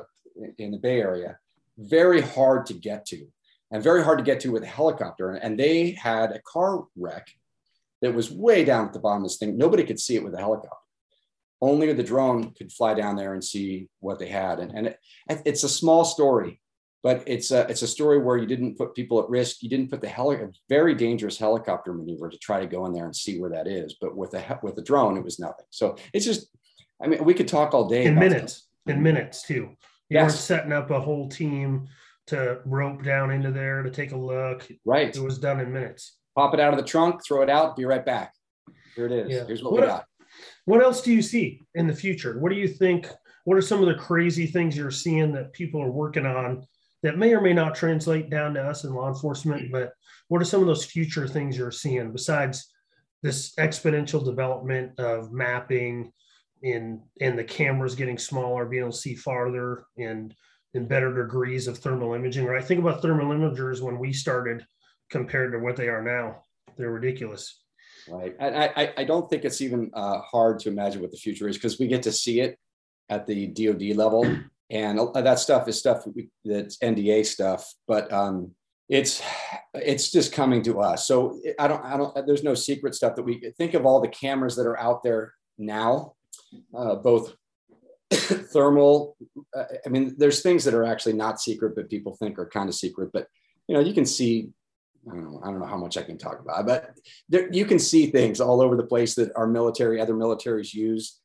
[0.59, 1.39] in the Bay Area,
[1.79, 3.27] very hard to get to
[3.71, 5.33] and very hard to get to with a helicopter.
[5.33, 7.29] And they had a car wreck
[8.01, 9.59] that was way down at the bottom of this thing.
[9.59, 10.77] Nobody could see it with a helicopter
[11.61, 14.61] only the drone could fly down there and see what they had.
[14.61, 14.99] And, and it,
[15.45, 16.61] it's a small story,
[17.03, 19.63] but it's a, it's a story where you didn't put people at risk.
[19.63, 22.93] You didn't put the heli- a very dangerous helicopter maneuver to try to go in
[22.93, 23.97] there and see where that is.
[24.01, 25.67] But with a, with a drone, it was nothing.
[25.71, 26.49] So it's just,
[27.03, 28.05] I mean, we could talk all day.
[28.05, 28.97] In minutes, that.
[28.97, 29.55] in minutes too.
[29.55, 29.77] You
[30.11, 30.31] yes.
[30.31, 31.89] weren't setting up a whole team
[32.29, 34.69] to rope down into there to take a look.
[34.85, 35.15] Right.
[35.15, 36.17] It was done in minutes.
[36.37, 38.35] Pop it out of the trunk, throw it out, be right back.
[38.97, 39.31] Here it is.
[39.31, 39.45] Yeah.
[39.45, 40.05] Here's what, what we got.
[40.65, 42.39] What else do you see in the future?
[42.39, 43.09] What do you think?
[43.45, 46.67] What are some of the crazy things you're seeing that people are working on
[47.03, 49.71] that may or may not translate down to us in law enforcement?
[49.71, 49.93] But
[50.29, 52.73] what are some of those future things you're seeing besides
[53.23, 56.13] this exponential development of mapping
[56.63, 60.35] in and the cameras getting smaller, being able to see farther and
[60.75, 62.45] in better degrees of thermal imaging?
[62.45, 62.65] Right?
[62.65, 64.67] Think about thermal imagers when we started
[65.11, 66.43] compared to what they are now.
[66.77, 67.63] They're ridiculous.
[68.09, 68.35] Right.
[68.41, 71.57] I, I, I don't think it's even uh, hard to imagine what the future is
[71.57, 72.59] because we get to see it
[73.09, 74.25] at the DoD level,
[74.71, 76.05] and that stuff is stuff
[76.45, 77.73] that's NDA stuff.
[77.87, 78.53] But um,
[78.89, 79.23] it's
[79.75, 81.07] it's just coming to us.
[81.07, 82.27] So I don't I don't.
[82.27, 83.87] There's no secret stuff that we think of.
[83.87, 86.15] All the cameras that are out there now,
[86.77, 87.35] uh, both
[88.13, 89.17] thermal.
[89.57, 92.69] Uh, I mean, there's things that are actually not secret, but people think are kind
[92.69, 93.11] of secret.
[93.13, 93.27] But
[93.67, 94.51] you know, you can see
[95.11, 96.91] I don't know, I don't know how much I can talk about, but
[97.29, 101.21] there, you can see things all over the place that our military, other militaries use.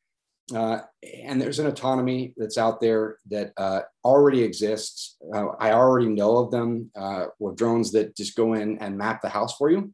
[0.54, 0.80] Uh,
[1.24, 5.16] and there's an autonomy that's out there that uh, already exists.
[5.34, 9.22] Uh, I already know of them uh, with drones that just go in and map
[9.22, 9.94] the house for you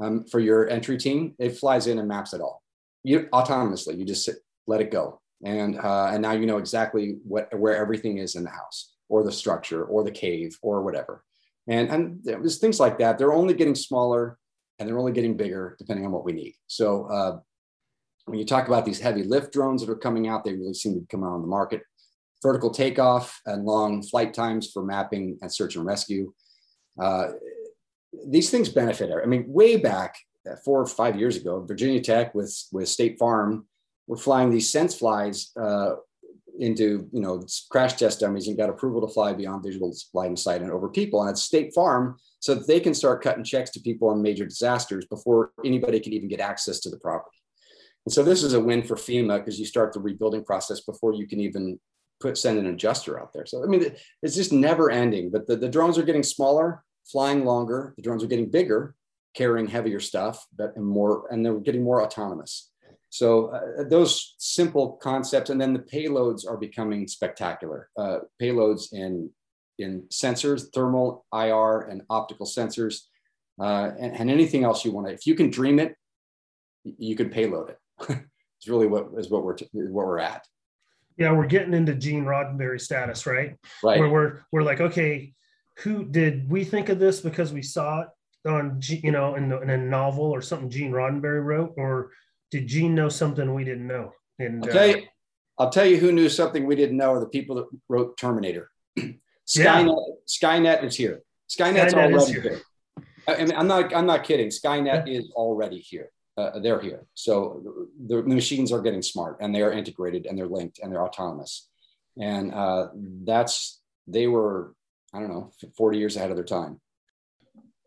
[0.00, 1.34] um, for your entry team.
[1.38, 2.62] It flies in and maps it all.
[3.02, 7.18] You autonomously, you just sit, let it go, and uh, and now you know exactly
[7.24, 11.22] what where everything is in the house or the structure or the cave or whatever.
[11.66, 13.18] And, and there's things like that.
[13.18, 14.38] They're only getting smaller
[14.78, 16.54] and they're only getting bigger depending on what we need.
[16.66, 17.38] So uh,
[18.26, 20.94] when you talk about these heavy lift drones that are coming out, they really seem
[20.94, 21.82] to come out on the market.
[22.42, 26.32] Vertical takeoff and long flight times for mapping and search and rescue.
[27.00, 27.28] Uh,
[28.26, 29.10] these things benefit.
[29.10, 30.16] I mean, way back
[30.50, 33.66] uh, four or five years ago, Virginia Tech with with State Farm
[34.06, 35.94] were flying these sense flies uh,
[36.58, 40.38] into you know crash test dummies and got approval to fly beyond visual line of
[40.38, 41.22] sight and over people.
[41.22, 44.44] And it's State Farm so that they can start cutting checks to people on major
[44.44, 47.38] disasters before anybody can even get access to the property.
[48.06, 51.14] And so this is a win for FEMA because you start the rebuilding process before
[51.14, 51.78] you can even
[52.20, 53.46] put send an adjuster out there.
[53.46, 55.30] So I mean, it's just never ending.
[55.30, 57.94] But the, the drones are getting smaller, flying longer.
[57.96, 58.94] The drones are getting bigger,
[59.34, 62.70] carrying heavier stuff, but and more, and they're getting more autonomous.
[63.10, 67.88] So uh, those simple concepts, and then the payloads are becoming spectacular.
[67.96, 69.30] Uh, payloads in
[69.78, 73.02] in sensors, thermal, IR, and optical sensors,
[73.60, 75.12] uh, and, and, anything else you want to.
[75.12, 75.96] If you can dream it,
[76.84, 77.78] you can payload it.
[78.08, 80.46] it's really what is what we're what we're at.
[81.16, 83.56] Yeah, we're getting into Gene Roddenberry status, right?
[83.82, 84.00] Right.
[84.00, 85.34] Where we're we're like, okay,
[85.78, 88.08] who did we think of this because we saw it
[88.48, 92.10] on you know in, the, in a novel or something Gene Roddenberry wrote, or
[92.50, 94.12] did Gene know something we didn't know?
[94.38, 95.00] And I'll tell you, uh,
[95.58, 98.70] I'll tell you who knew something we didn't know are the people that wrote Terminator.
[98.98, 99.94] Skynet, yeah.
[100.26, 101.22] Skynet is here.
[101.48, 102.42] Skynet's Skynet already here.
[102.42, 102.60] here.
[103.26, 103.94] I mean, I'm not.
[103.94, 104.48] I'm not kidding.
[104.48, 106.10] Skynet is already here.
[106.36, 107.06] Uh, they're here.
[107.14, 110.90] So the, the, machines are getting smart, and they are integrated, and they're linked, and
[110.90, 111.68] they're autonomous.
[112.20, 112.88] And uh,
[113.24, 114.74] that's they were.
[115.12, 116.80] I don't know, 40 years ahead of their time.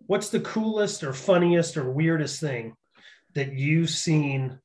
[0.05, 2.73] What's the coolest or funniest or weirdest thing
[3.35, 4.59] that you've seen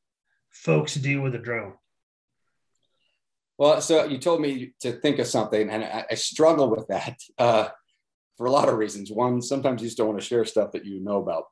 [0.53, 1.75] folks do with a drone?
[3.59, 7.19] Well, so you told me to think of something, and I, I struggle with that
[7.39, 7.69] uh,
[8.37, 9.11] for a lot of reasons.
[9.11, 11.45] One, sometimes you just don't want to share stuff that you know about.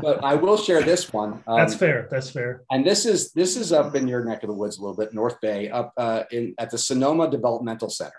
[0.00, 1.42] But I will share this one.
[1.46, 2.08] Um, That's fair.
[2.10, 2.62] That's fair.
[2.70, 5.14] And this is this is up in your neck of the woods a little bit,
[5.14, 8.12] North Bay, up uh, in at the Sonoma Developmental Center.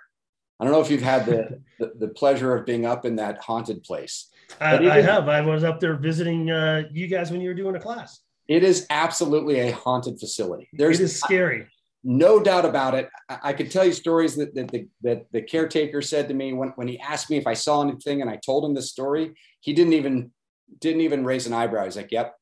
[0.60, 3.40] I don't know if you've had the the, the pleasure of being up in that
[3.40, 4.30] haunted place.
[4.60, 5.30] I, I have.
[5.30, 8.20] I was up there visiting uh, you guys when you were doing a class.
[8.48, 10.70] It is absolutely a haunted facility.
[10.74, 11.68] There's, it is scary
[12.04, 13.10] no doubt about it.
[13.28, 16.54] I, I could tell you stories that, that, the, that the caretaker said to me
[16.54, 19.34] when, when he asked me if I saw anything and I told him this story,
[19.60, 20.32] he didn't even,
[20.80, 21.86] didn't even raise an eyebrow.
[21.86, 22.36] He's like, yep.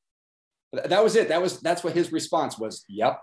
[0.73, 1.29] That was it.
[1.29, 2.83] That was, that's what his response was.
[2.89, 3.21] Yep.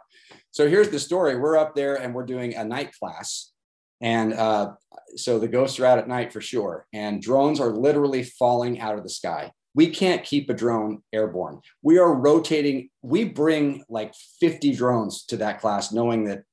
[0.50, 1.36] So here's the story.
[1.36, 3.52] We're up there and we're doing a night class.
[4.00, 4.72] And uh,
[5.16, 6.86] so the ghosts are out at night for sure.
[6.92, 11.60] And drones are literally falling out of the sky we can't keep a drone airborne.
[11.82, 12.90] We are rotating.
[13.02, 16.44] We bring like 50 drones to that class, knowing that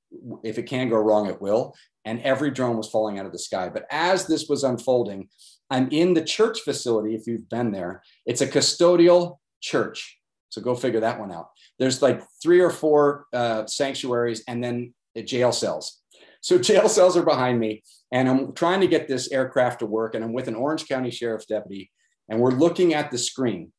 [0.44, 1.76] if it can go wrong, it will.
[2.04, 3.70] And every drone was falling out of the sky.
[3.70, 5.30] But as this was unfolding,
[5.72, 7.16] I'm in the church facility.
[7.16, 10.20] If you've been there, it's a custodial church.
[10.50, 11.48] So go figure that one out.
[11.80, 14.94] There's like three or four uh, sanctuaries and then
[15.26, 16.02] jail cells.
[16.42, 20.14] So jail cells are behind me, and I'm trying to get this aircraft to work.
[20.14, 21.90] And I'm with an Orange County Sheriff's deputy
[22.32, 23.72] and we're looking at the screen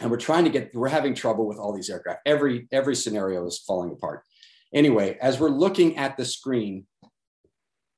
[0.00, 3.44] and we're trying to get we're having trouble with all these aircraft every every scenario
[3.46, 4.22] is falling apart
[4.72, 6.86] anyway as we're looking at the screen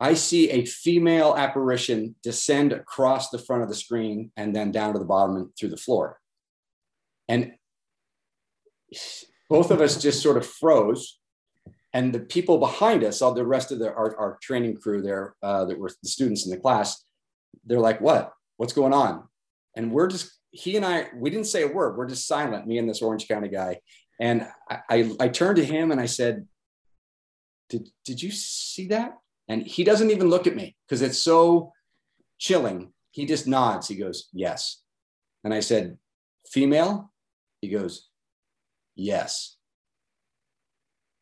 [0.00, 4.92] i see a female apparition descend across the front of the screen and then down
[4.92, 6.18] to the bottom and through the floor
[7.28, 7.52] and
[9.48, 11.18] both of us just sort of froze
[11.92, 15.34] and the people behind us all the rest of the our, our training crew there
[15.42, 17.04] uh, that were the students in the class
[17.64, 19.24] they're like what what's going on
[19.76, 21.96] and we're just he and I we didn't say a word.
[21.96, 23.80] We're just silent, me and this Orange County guy.
[24.20, 26.46] And I, I, I turned to him and I said,
[27.68, 29.14] "Did did you see that?"
[29.50, 31.72] And he doesn't even look at me because it's so
[32.38, 32.92] chilling.
[33.10, 33.88] He just nods.
[33.88, 34.80] He goes, "Yes."
[35.44, 35.98] And I said,
[36.46, 37.12] "Female?"
[37.60, 38.08] He goes,
[38.94, 39.56] "Yes."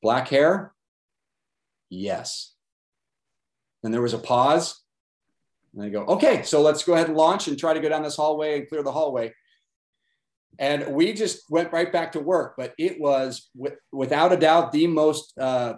[0.03, 0.73] Black hair?
[1.91, 2.55] Yes.
[3.83, 4.83] And there was a pause.
[5.75, 8.03] And I go, okay, so let's go ahead and launch and try to go down
[8.03, 9.33] this hallway and clear the hallway.
[10.59, 12.55] And we just went right back to work.
[12.57, 13.51] But it was
[13.93, 15.75] without a doubt the most uh,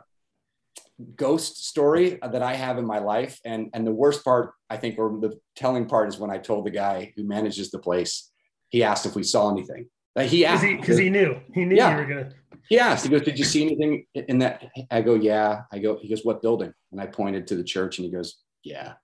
[1.17, 3.39] ghost story that I have in my life.
[3.45, 6.67] And, and the worst part, I think, or the telling part is when I told
[6.67, 8.31] the guy who manages the place,
[8.69, 9.89] he asked if we saw anything.
[10.17, 11.91] Uh, he asked because he, he, knew he knew yeah.
[11.93, 12.33] you were gonna.
[12.69, 13.05] He asked.
[13.05, 15.99] He goes, "Did you see anything in that?" I go, "Yeah." I go.
[16.01, 18.95] He goes, "What building?" And I pointed to the church, and he goes, "Yeah."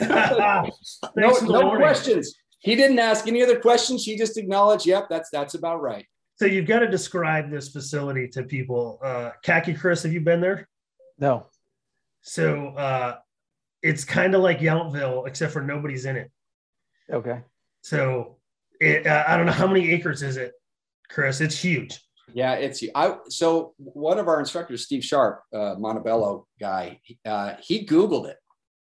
[0.00, 0.70] no,
[1.16, 2.34] no questions.
[2.60, 4.04] He didn't ask any other questions.
[4.04, 6.06] He just acknowledged, "Yep, that's that's about right."
[6.40, 8.98] So you've got to describe this facility to people.
[9.04, 10.66] Uh, Khaki Chris, have you been there?
[11.18, 11.48] No.
[12.22, 13.18] So uh,
[13.82, 16.30] it's kind of like Yountville, except for nobody's in it.
[17.12, 17.42] Okay.
[17.82, 18.38] So
[18.80, 20.52] it, uh, I don't know how many acres is it,
[21.10, 21.42] Chris.
[21.42, 22.00] It's huge.
[22.32, 23.16] Yeah, it's I.
[23.28, 28.38] So one of our instructors, Steve Sharp, uh, Montebello guy, uh, he Googled it.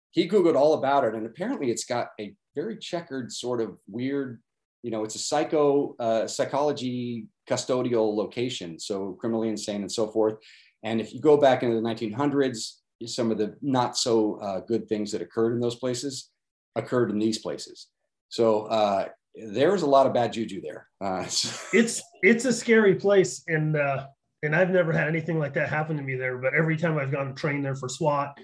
[0.09, 4.41] He Googled all about it, and apparently it's got a very checkered sort of weird.
[4.81, 10.35] You know, it's a psycho uh, psychology custodial location, so criminally insane and so forth.
[10.83, 14.87] And if you go back into the 1900s, some of the not so uh, good
[14.87, 16.29] things that occurred in those places
[16.75, 17.87] occurred in these places.
[18.29, 20.87] So uh, there's a lot of bad juju there.
[21.01, 21.23] Uh,
[21.73, 24.07] it's it's a scary place, and uh,
[24.41, 26.37] and I've never had anything like that happen to me there.
[26.37, 28.37] But every time I've gone to train there for SWAT,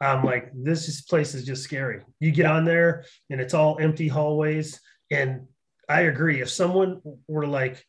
[0.00, 2.02] I'm like, this place is just scary.
[2.20, 4.80] You get on there, and it's all empty hallways.
[5.10, 5.46] And
[5.88, 6.40] I agree.
[6.40, 7.84] If someone were like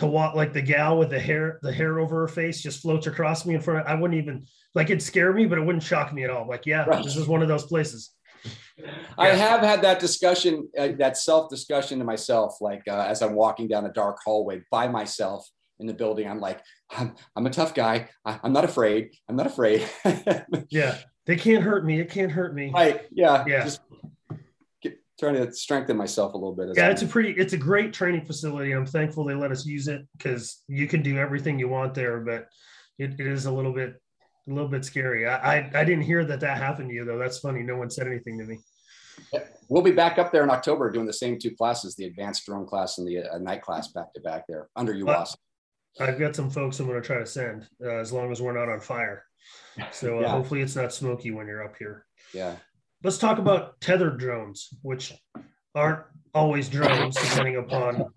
[0.00, 3.06] to walk like the gal with the hair, the hair over her face just floats
[3.06, 5.84] across me in front of, I wouldn't even like it'd scare me, but it wouldn't
[5.84, 6.48] shock me at all.
[6.48, 7.04] Like, yeah, right.
[7.04, 8.10] this is one of those places.
[9.18, 13.34] I have had that discussion, uh, that self discussion to myself, like uh, as I'm
[13.34, 15.46] walking down a dark hallway by myself
[15.80, 16.26] in the building.
[16.26, 16.60] I'm like,
[16.90, 18.08] I'm, I'm a tough guy.
[18.24, 19.10] I, am not afraid.
[19.28, 19.86] I'm not afraid.
[20.70, 20.96] yeah.
[21.26, 22.00] They can't hurt me.
[22.00, 22.70] It can't hurt me.
[22.72, 23.02] Right.
[23.12, 23.44] Yeah.
[23.46, 23.64] Yeah.
[23.64, 23.82] Just
[25.20, 26.70] trying to strengthen myself a little bit.
[26.74, 26.88] Yeah.
[26.88, 28.72] It's a pretty, it's a great training facility.
[28.72, 32.20] I'm thankful they let us use it because you can do everything you want there,
[32.20, 32.48] but
[32.98, 33.94] it, it is a little bit
[34.48, 35.28] a little bit scary.
[35.28, 37.18] I, I, I didn't hear that that happened to you though.
[37.18, 37.62] That's funny.
[37.62, 38.58] No one said anything to me.
[39.68, 42.66] We'll be back up there in October doing the same two classes, the advanced drone
[42.66, 45.36] class and the uh, night class back to back there under UWAS.
[46.00, 48.58] I've got some folks I'm going to try to send uh, as long as we're
[48.58, 49.24] not on fire.
[49.92, 50.28] So uh, yeah.
[50.28, 52.06] hopefully it's not smoky when you're up here.
[52.32, 52.56] Yeah.
[53.02, 55.14] Let's talk about tethered drones, which
[55.74, 58.12] aren't always drones depending upon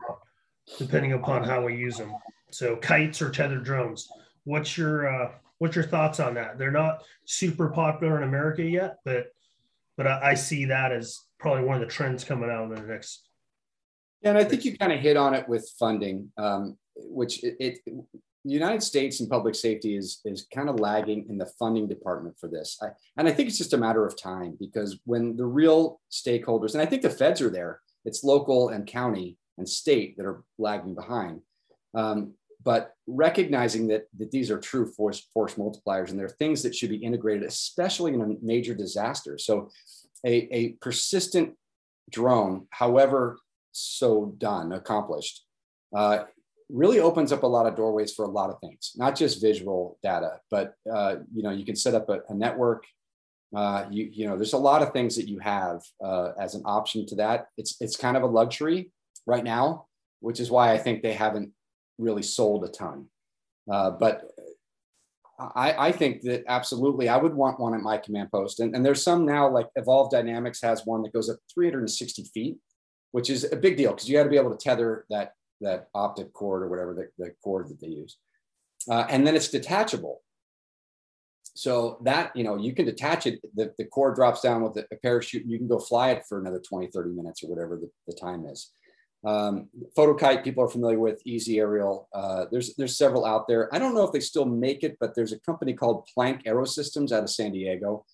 [0.78, 2.14] depending upon how we use them.
[2.52, 4.08] So kites or tethered drones.
[4.44, 6.58] What's your uh, what's your thoughts on that?
[6.58, 9.28] They're not super popular in America yet, but
[9.96, 12.82] but I, I see that as probably one of the trends coming out in the
[12.82, 13.28] next.
[14.22, 17.56] Yeah, and I think you kind of hit on it with funding, um, which it,
[17.60, 17.80] it,
[18.46, 22.38] the United States and public safety is is kind of lagging in the funding department
[22.40, 25.46] for this, I, and I think it's just a matter of time because when the
[25.46, 30.18] real stakeholders, and I think the feds are there, it's local and county and state
[30.18, 31.42] that are lagging behind.
[31.94, 36.64] Um, but recognizing that, that these are true force, force multipliers and there are things
[36.64, 39.38] that should be integrated, especially in a major disaster.
[39.38, 39.70] So
[40.26, 41.56] a, a persistent
[42.10, 43.38] drone, however
[43.74, 45.44] so done, accomplished,
[45.96, 46.24] uh,
[46.70, 49.98] really opens up a lot of doorways for a lot of things, not just visual
[50.04, 52.86] data, but uh, you know, you can set up a, a network.
[53.56, 56.64] Uh, you, you know, there's a lot of things that you have uh, as an
[56.66, 57.48] option to that.
[57.58, 58.92] It's, it's kind of a luxury
[59.28, 59.86] right now,
[60.22, 61.52] which is why I think they haven't
[62.00, 63.08] really sold a ton.
[63.72, 64.32] Uh, but
[65.40, 68.60] I, I, think that absolutely I would want one at my command post.
[68.60, 72.58] And, and there's some now like Evolve Dynamics has one that goes up 360 feet,
[73.12, 75.88] which is a big deal because you got to be able to tether that, that
[75.94, 78.18] optic cord or whatever the, the cord that they use.
[78.90, 80.22] Uh, and then it's detachable.
[81.56, 84.96] So that, you know, you can detach it, the, the cord drops down with a
[85.02, 87.90] parachute and you can go fly it for another 20, 30 minutes or whatever the,
[88.08, 88.72] the time is.
[89.26, 92.10] Um, Fotokite, people are familiar with Easy Aerial.
[92.14, 93.74] Uh, there's there's several out there.
[93.74, 97.12] I don't know if they still make it, but there's a company called Planck Aerosystems
[97.14, 98.06] out of San Diego.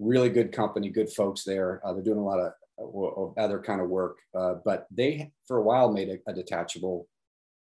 [0.00, 1.80] Really good company, good folks there.
[1.84, 5.58] Uh, they're doing a lot of, of other kind of work, uh, but they for
[5.58, 7.08] a while made a, a, detachable,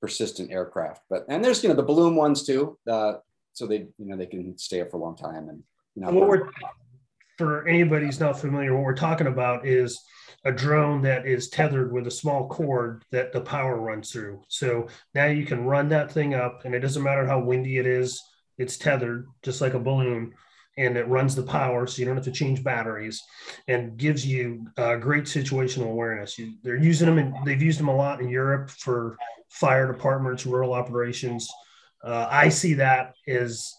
[0.00, 1.02] persistent aircraft.
[1.08, 3.14] But and there's you know the balloon ones too, uh,
[3.52, 5.62] so they you know they can stay up for a long time and.
[5.98, 6.50] You know, what we're,
[7.38, 9.98] for anybody who's not familiar, what we're talking about is
[10.44, 14.42] a drone that is tethered with a small cord that the power runs through.
[14.48, 17.86] So now you can run that thing up, and it doesn't matter how windy it
[17.86, 18.22] is,
[18.58, 20.32] it's tethered just like a balloon
[20.76, 23.22] and it runs the power so you don't have to change batteries
[23.68, 26.38] and gives you uh, great situational awareness.
[26.38, 29.16] You, they're using them and they've used them a lot in europe for
[29.48, 31.48] fire departments rural operations.
[32.04, 33.72] Uh, i see that as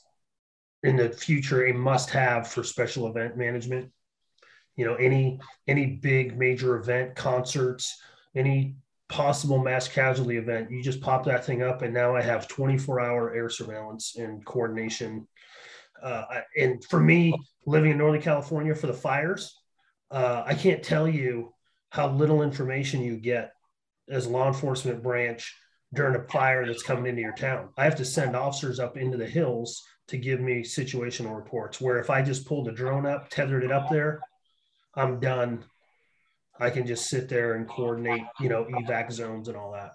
[0.83, 3.91] in the future a must have for special event management.
[4.75, 7.99] You know any any big major event concerts
[8.36, 8.75] any
[9.10, 12.99] possible mass casualty event you just pop that thing up and now i have 24
[12.99, 15.25] hour air surveillance and coordination
[16.02, 17.33] uh, and for me
[17.65, 19.56] living in northern california for the fires
[20.12, 21.52] uh, i can't tell you
[21.89, 23.52] how little information you get
[24.10, 25.56] as law enforcement branch
[25.93, 29.17] during a fire that's coming into your town i have to send officers up into
[29.17, 33.29] the hills to give me situational reports where if i just pulled a drone up
[33.29, 34.19] tethered it up there
[34.98, 35.63] I'm done.
[36.60, 39.91] I can just sit there and coordinate, you know, evac zones and all that.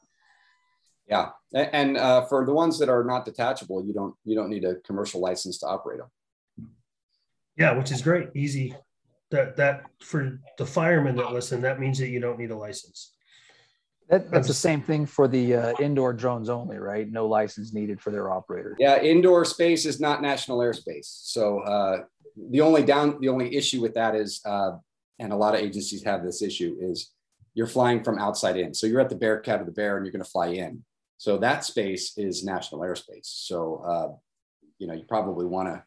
[1.08, 4.64] Yeah, and uh, for the ones that are not detachable, you don't you don't need
[4.64, 6.70] a commercial license to operate them.
[7.56, 8.74] Yeah, which is great, easy.
[9.30, 13.12] That that for the firemen that listen, that means that you don't need a license.
[14.08, 17.10] That, that's the same thing for the uh, indoor drones only, right?
[17.10, 18.76] No license needed for their operator.
[18.78, 21.06] Yeah, indoor space is not national airspace.
[21.06, 22.04] So uh,
[22.50, 24.72] the only down, the only issue with that is, uh,
[25.18, 27.12] and a lot of agencies have this issue, is
[27.54, 28.74] you're flying from outside in.
[28.74, 30.84] So you're at the bear cat of the Bear, and you're going to fly in.
[31.22, 33.26] So that space is national airspace.
[33.26, 34.08] So uh,
[34.78, 35.80] you know you probably want to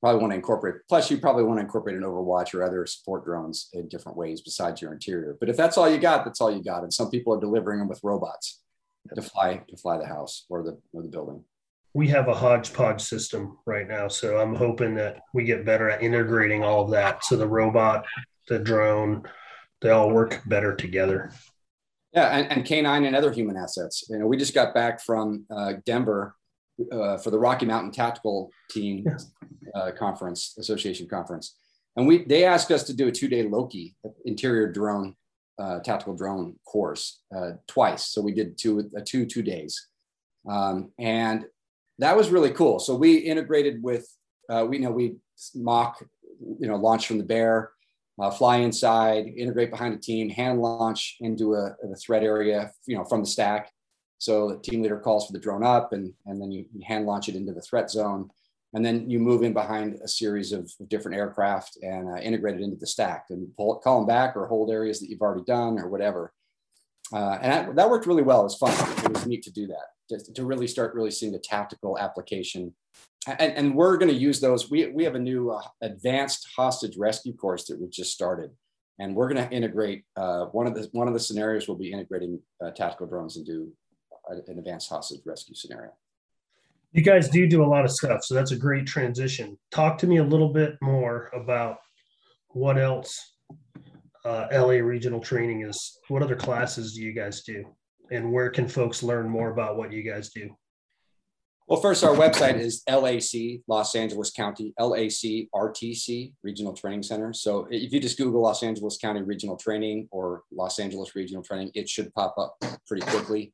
[0.00, 0.74] probably want to incorporate.
[0.88, 4.40] Plus, you probably want to incorporate an Overwatch or other support drones in different ways
[4.40, 5.36] besides your interior.
[5.38, 6.82] But if that's all you got, that's all you got.
[6.82, 8.60] And some people are delivering them with robots
[9.14, 11.44] to fly to fly the house or the or the building.
[11.94, 16.02] We have a hodgepodge system right now, so I'm hoping that we get better at
[16.02, 17.24] integrating all of that.
[17.24, 18.04] So the robot,
[18.48, 19.22] the drone,
[19.80, 21.30] they all work better together.
[22.16, 24.06] Yeah, and, and canine and other human assets.
[24.08, 26.34] You know, we just got back from uh, Denver
[26.90, 29.04] uh, for the Rocky Mountain Tactical Team
[29.74, 31.54] uh, Conference Association conference,
[31.94, 35.14] and we they asked us to do a two day Loki interior drone
[35.58, 38.06] uh, tactical drone course uh, twice.
[38.06, 39.88] So we did two uh, two two days,
[40.48, 41.44] um, and
[41.98, 42.78] that was really cool.
[42.78, 44.08] So we integrated with
[44.48, 45.16] uh, we you know we
[45.54, 46.02] mock
[46.40, 47.72] you know launch from the bear.
[48.18, 52.96] Uh, fly inside, integrate behind a team, hand launch into a, a threat area, you
[52.96, 53.70] know, from the stack,
[54.18, 57.28] so the team leader calls for the drone up and, and then you, hand launch
[57.28, 58.30] it into the threat zone.
[58.74, 62.62] And then you move in behind a series of different aircraft and uh, integrate it
[62.62, 65.78] into the stack and pull, call them back or hold areas that you've already done
[65.78, 66.32] or whatever.
[67.12, 68.40] Uh, and that, that, worked really well.
[68.40, 68.72] It was fun.
[69.04, 72.74] It was neat to do that, to really start really seeing the tactical application.
[73.26, 74.70] And, and we're going to use those.
[74.70, 78.50] We, we have a new uh, advanced hostage rescue course that we just started
[78.98, 81.92] and we're going to integrate uh, one of the one of the scenarios We'll be
[81.92, 83.72] integrating uh, tactical drones into
[84.28, 85.92] an advanced hostage rescue scenario.
[86.92, 89.58] You guys do do a lot of stuff, so that's a great transition.
[89.70, 91.78] Talk to me a little bit more about
[92.48, 93.34] what else
[94.26, 95.98] uh, LA Regional Training is.
[96.08, 97.64] What other classes do you guys do,
[98.10, 100.50] and where can folks learn more about what you guys do?
[101.68, 107.32] Well, first, our website is LAC, Los Angeles County, LAC RTC, Regional Training Center.
[107.32, 111.72] So if you just Google Los Angeles County Regional Training or Los Angeles Regional Training,
[111.74, 112.56] it should pop up
[112.86, 113.52] pretty quickly.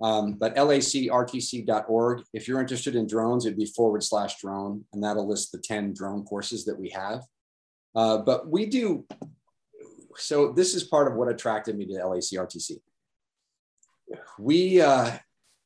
[0.00, 5.28] Um, but lacrtc.org, if you're interested in drones, it'd be forward slash drone, and that'll
[5.28, 7.22] list the 10 drone courses that we have.
[7.94, 9.06] Uh, but we do,
[10.16, 12.80] so this is part of what attracted me to LACRTC.
[14.38, 15.12] We, uh,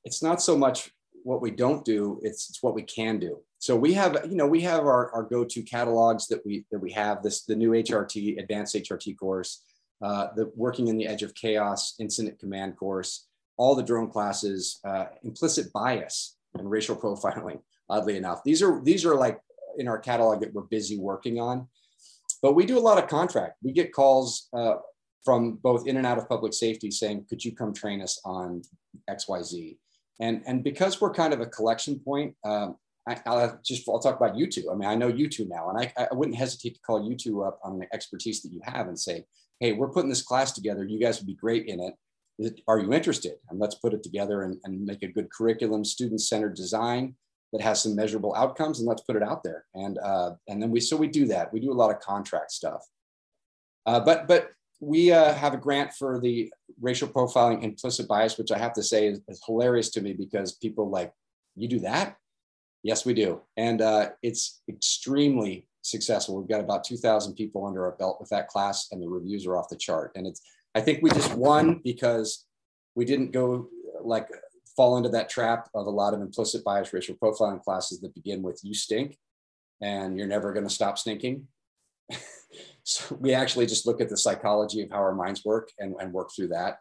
[0.05, 0.91] it's not so much
[1.23, 3.41] what we don't do, it's, it's what we can do.
[3.59, 6.93] So we have, you know, we have our, our go-to catalogs that we, that we
[6.93, 9.65] have, this, the new HRT, advanced HRT course,
[10.03, 13.27] uh, the working in the edge of chaos incident command course,
[13.57, 17.61] all the drone classes, uh, implicit bias and racial profiling.
[17.89, 19.41] Oddly enough, these are these are like
[19.79, 21.69] in our catalog that we're busy working on.
[22.47, 23.55] But we do a lot of contract.
[23.61, 24.77] We get calls uh,
[25.25, 28.63] from both in and out of public safety saying, "Could you come train us on
[29.09, 29.77] X, Y, Z?"
[30.21, 32.77] And and because we're kind of a collection point, um,
[33.09, 34.71] I, will just I'll talk about you two.
[34.71, 37.17] I mean, I know you two now, and I, I wouldn't hesitate to call you
[37.17, 39.25] two up on the expertise that you have and say,
[39.59, 40.85] "Hey, we're putting this class together.
[40.85, 41.95] You guys would be great in it
[42.69, 43.37] are you interested?
[43.49, 47.15] And let's put it together and, and make a good curriculum, student-centered design
[47.53, 49.65] that has some measurable outcomes, and let's put it out there.
[49.75, 51.53] And uh, and then we so we do that.
[51.53, 52.85] We do a lot of contract stuff.
[53.87, 58.53] Uh, but but we uh, have a grant for the racial profiling implicit bias, which
[58.53, 61.13] I have to say is, is hilarious to me because people like,
[61.55, 62.17] you do that?
[62.83, 66.37] Yes, we do, and uh, it's extremely successful.
[66.37, 69.57] We've got about 2,000 people under our belt with that class, and the reviews are
[69.57, 70.13] off the chart.
[70.15, 70.43] And it's
[70.75, 72.45] I think we just won because
[72.95, 73.69] we didn't go
[74.03, 74.29] like
[74.77, 78.43] fall into that trap of a lot of implicit bias racial profiling classes that begin
[78.43, 79.17] with you stink
[79.81, 81.47] and you're never going to stop stinking.
[82.83, 86.13] so we actually just look at the psychology of how our minds work and, and
[86.13, 86.79] work through that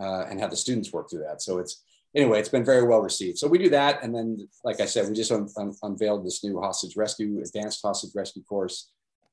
[0.00, 1.42] uh, and have the students work through that.
[1.42, 1.82] So it's
[2.14, 3.38] anyway, it's been very well received.
[3.38, 4.02] So we do that.
[4.02, 7.80] And then, like I said, we just un- un- unveiled this new hostage rescue, advanced
[7.82, 8.90] hostage rescue course.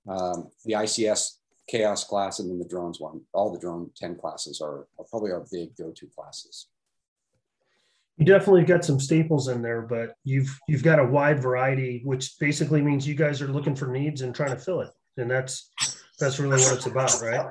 [0.08, 1.38] Um, the ICS
[1.70, 3.22] chaos class and then the drones one.
[3.34, 6.68] All the drone 10 classes are, are probably our big go-to classes.
[8.22, 12.38] You definitely got some staples in there, but you've you've got a wide variety, which
[12.40, 14.90] basically means you guys are looking for needs and trying to fill it.
[15.18, 15.72] And that's
[16.20, 17.48] that's really what it's about, right?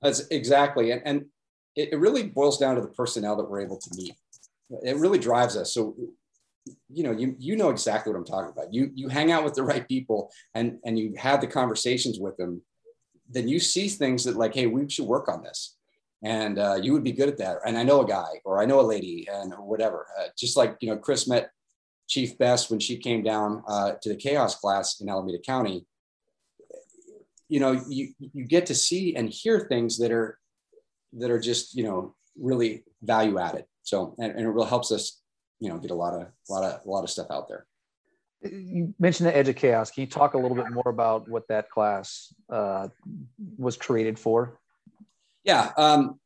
[0.00, 0.90] That's exactly.
[0.92, 1.24] And, and
[1.76, 4.14] it, it really boils down to the personnel that we're able to meet.
[4.82, 5.74] It really drives us.
[5.74, 5.94] So
[6.88, 9.52] you know you you know exactly what i'm talking about you you hang out with
[9.52, 12.62] the right people and and you have the conversations with them
[13.28, 15.73] then you see things that like, hey, we should work on this.
[16.24, 17.58] And uh, you would be good at that.
[17.66, 20.06] And I know a guy or I know a lady and whatever.
[20.18, 21.50] Uh, just like, you know, Chris met
[22.08, 25.86] Chief Best when she came down uh, to the chaos class in Alameda County.
[27.48, 30.38] You know, you, you get to see and hear things that are
[31.12, 33.66] that are just, you know, really value added.
[33.82, 35.20] So, and, and it really helps us,
[35.60, 37.66] you know, get a lot of, a lot of, a lot of stuff out there.
[38.42, 39.90] You mentioned the Edge of Chaos.
[39.90, 42.88] Can you talk a little bit more about what that class uh,
[43.56, 44.58] was created for?
[45.44, 45.72] Yeah.
[45.76, 46.18] Um,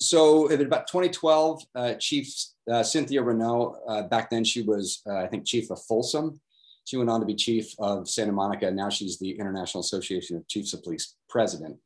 [0.00, 2.32] so in about 2012, uh, Chief
[2.70, 6.40] uh, Cynthia Renaud, uh, back then she was, uh, I think, Chief of Folsom.
[6.84, 8.70] She went on to be Chief of Santa Monica.
[8.70, 11.76] Now she's the International Association of Chiefs of Police President.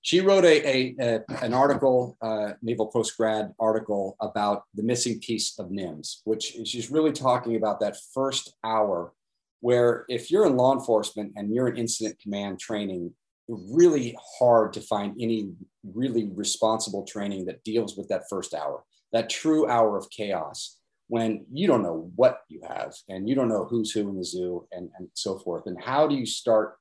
[0.00, 5.18] She wrote a, a, a an article, uh, Naval Post Grad article about the missing
[5.20, 9.12] piece of NIMS, which she's really talking about that first hour
[9.60, 13.12] where if you're in law enforcement and you're in incident command training,
[13.48, 15.50] really hard to find any
[15.94, 20.76] really responsible training that deals with that first hour, that true hour of chaos
[21.08, 24.24] when you don't know what you have and you don't know who's who in the
[24.24, 25.66] zoo and, and so forth.
[25.66, 26.76] And how do you start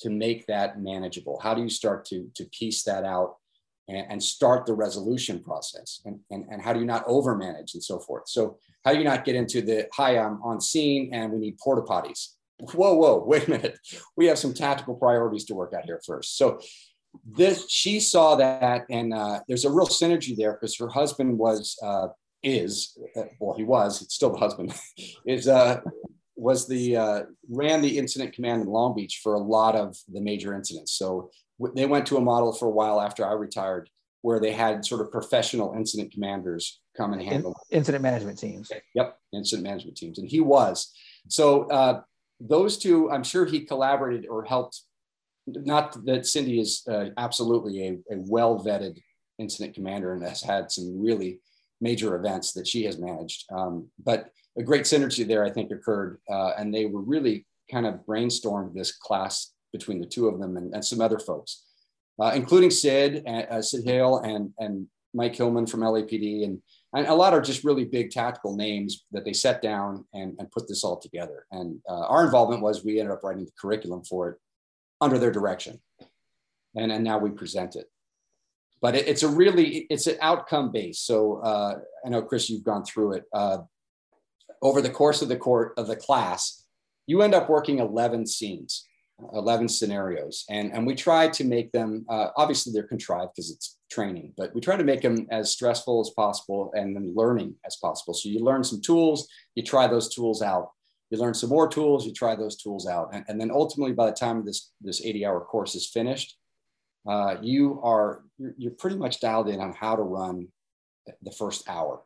[0.00, 1.38] to make that manageable?
[1.40, 3.36] How do you start to, to piece that out
[3.86, 6.00] and, and start the resolution process?
[6.04, 8.24] And, and, and how do you not overmanage and so forth?
[8.28, 11.58] So how do you not get into the, hi, I'm on scene and we need
[11.58, 13.78] porta potties whoa, whoa, wait a minute.
[14.16, 16.36] We have some tactical priorities to work out here first.
[16.36, 16.60] So
[17.24, 21.76] this, she saw that, and uh, there's a real synergy there because her husband was,
[21.82, 22.08] uh,
[22.42, 24.74] is, uh, well, he was, it's still the husband,
[25.26, 25.80] is, uh,
[26.36, 30.20] was the, uh, ran the incident command in Long Beach for a lot of the
[30.20, 30.92] major incidents.
[30.92, 33.90] So w- they went to a model for a while after I retired
[34.22, 38.70] where they had sort of professional incident commanders come and handle In, incident management teams.
[38.94, 40.92] Yep, incident management teams, and he was.
[41.28, 42.02] So uh,
[42.40, 44.82] those two, I'm sure he collaborated or helped.
[45.46, 48.98] Not that Cindy is uh, absolutely a, a well vetted
[49.38, 51.40] incident commander and has had some really
[51.80, 53.44] major events that she has managed.
[53.50, 56.18] Um, but a great synergy there, I think, occurred.
[56.28, 60.56] Uh, and they were really kind of brainstormed this class between the two of them
[60.56, 61.64] and, and some other folks,
[62.20, 66.60] uh, including Sid, uh, Sid Heal and, and Mike Hillman from LAPD and
[66.94, 70.50] and a lot of just really big tactical names that they set down and, and
[70.50, 71.44] put this all together.
[71.50, 74.38] And uh, our involvement was we ended up writing the curriculum for it
[75.00, 75.80] under their direction.
[76.74, 77.86] And, and now we present it.
[78.80, 81.06] But it, it's a really, it's an outcome based.
[81.06, 83.24] So uh, I know, Chris, you've gone through it.
[83.32, 83.58] Uh,
[84.62, 86.64] over the course of the court of the class,
[87.06, 88.87] you end up working 11 scenes.
[89.32, 90.44] 11 scenarios.
[90.48, 94.54] And and we try to make them uh, obviously they're contrived because it's training but
[94.54, 98.14] we try to make them as stressful as possible and then learning as possible.
[98.14, 100.70] So you learn some tools you try those tools out.
[101.10, 103.10] You learn some more tools you try those tools out.
[103.12, 106.36] And, and then ultimately by the time this this 80 hour course is finished
[107.08, 110.48] uh, you are you're, you're pretty much dialed in on how to run
[111.22, 112.02] the first hour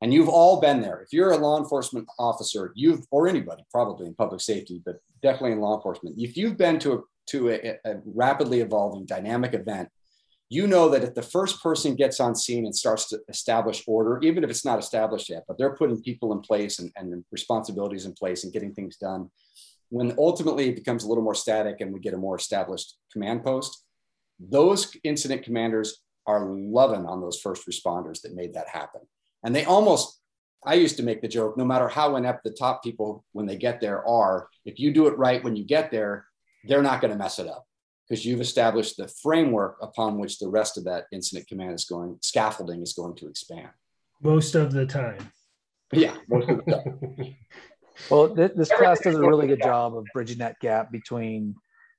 [0.00, 1.00] and you've all been there.
[1.00, 5.52] If you're a law enforcement officer, you've or anybody probably in public safety, but definitely
[5.52, 9.88] in law enforcement, if you've been to a to a, a rapidly evolving dynamic event,
[10.48, 14.18] you know that if the first person gets on scene and starts to establish order,
[14.22, 18.06] even if it's not established yet, but they're putting people in place and, and responsibilities
[18.06, 19.28] in place and getting things done,
[19.90, 23.44] when ultimately it becomes a little more static and we get a more established command
[23.44, 23.84] post,
[24.40, 29.02] those incident commanders are loving on those first responders that made that happen.
[29.44, 30.20] And they almost,
[30.64, 33.56] I used to make the joke, no matter how inept the top people when they
[33.56, 36.26] get there are, if you do it right when you get there,
[36.64, 37.64] they're not going to mess it up
[38.08, 42.18] because you've established the framework upon which the rest of that incident command is going,
[42.22, 43.68] scaffolding is going to expand.
[44.22, 45.30] Most of the time.
[45.92, 47.36] Yeah, most of the time.
[48.10, 51.54] well, th- this class does a really good job of bridging that gap between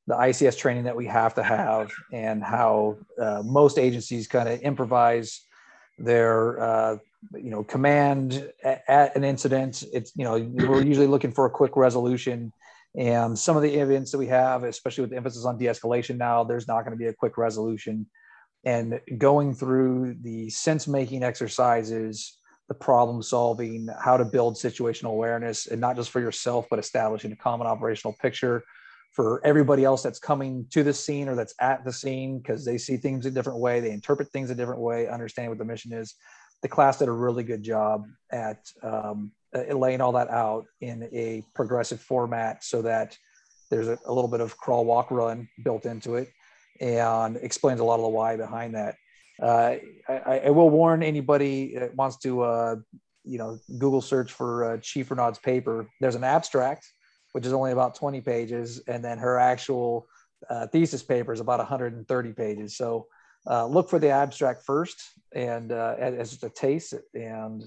[0.08, 4.60] the ICS training that we have to have and how uh, most agencies kind of
[4.62, 5.46] improvise
[6.00, 6.98] their uh,
[7.36, 9.84] you know command at an incident.
[9.94, 12.54] It's you know we're usually looking for a quick resolution.
[12.98, 16.44] And some of the events that we have especially with the emphasis on de-escalation now
[16.44, 18.08] there's not going to be a quick resolution.
[18.66, 25.68] And going through the sense making exercises the problem solving how to build situational awareness
[25.68, 28.64] and not just for yourself but establishing a common operational picture
[29.12, 32.78] for everybody else that's coming to the scene or that's at the scene because they
[32.78, 35.92] see things a different way they interpret things a different way understanding what the mission
[35.92, 36.16] is
[36.62, 41.44] the class did a really good job at um, laying all that out in a
[41.56, 43.18] progressive format so that
[43.70, 46.30] there's a, a, little bit of crawl, walk, run built into it
[46.82, 48.96] and explains a lot of the why behind that.
[49.42, 49.76] Uh,
[50.08, 52.76] I, I, will warn anybody that wants to, uh,
[53.24, 55.88] you know, Google search for uh, Chief Renaud's paper.
[56.02, 56.86] There's an abstract,
[57.32, 60.08] which is only about 20 pages, and then her actual
[60.50, 62.76] uh, thesis paper is about 130 pages.
[62.76, 63.08] So
[63.50, 65.02] uh, look for the abstract first
[65.34, 67.64] and uh, as just a taste and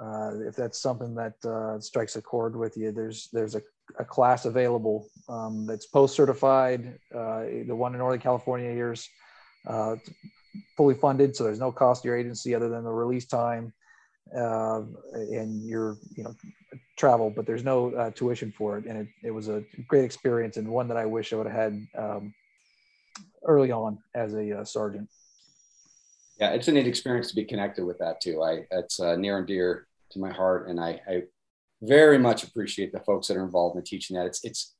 [0.00, 3.62] uh, if that's something that uh, strikes a chord with you there's there's a,
[3.98, 9.08] a class available um, that's post certified uh, the one in northern california here's
[9.66, 9.96] uh,
[10.76, 13.72] fully funded, so there's no cost to your agency other than the release time
[14.32, 16.34] and your you know
[16.98, 18.84] travel, but there's no tuition for it.
[18.86, 21.56] And it, it was a great experience and one that I wish I would have
[21.56, 22.34] had um,
[23.44, 25.08] early on as a uh, sergeant.
[26.38, 28.42] Yeah, it's a neat experience to be connected with that too.
[28.42, 31.22] I it's uh, near and dear to my heart, and I, I
[31.82, 34.26] very much appreciate the folks that are involved in teaching that.
[34.26, 34.74] It's it's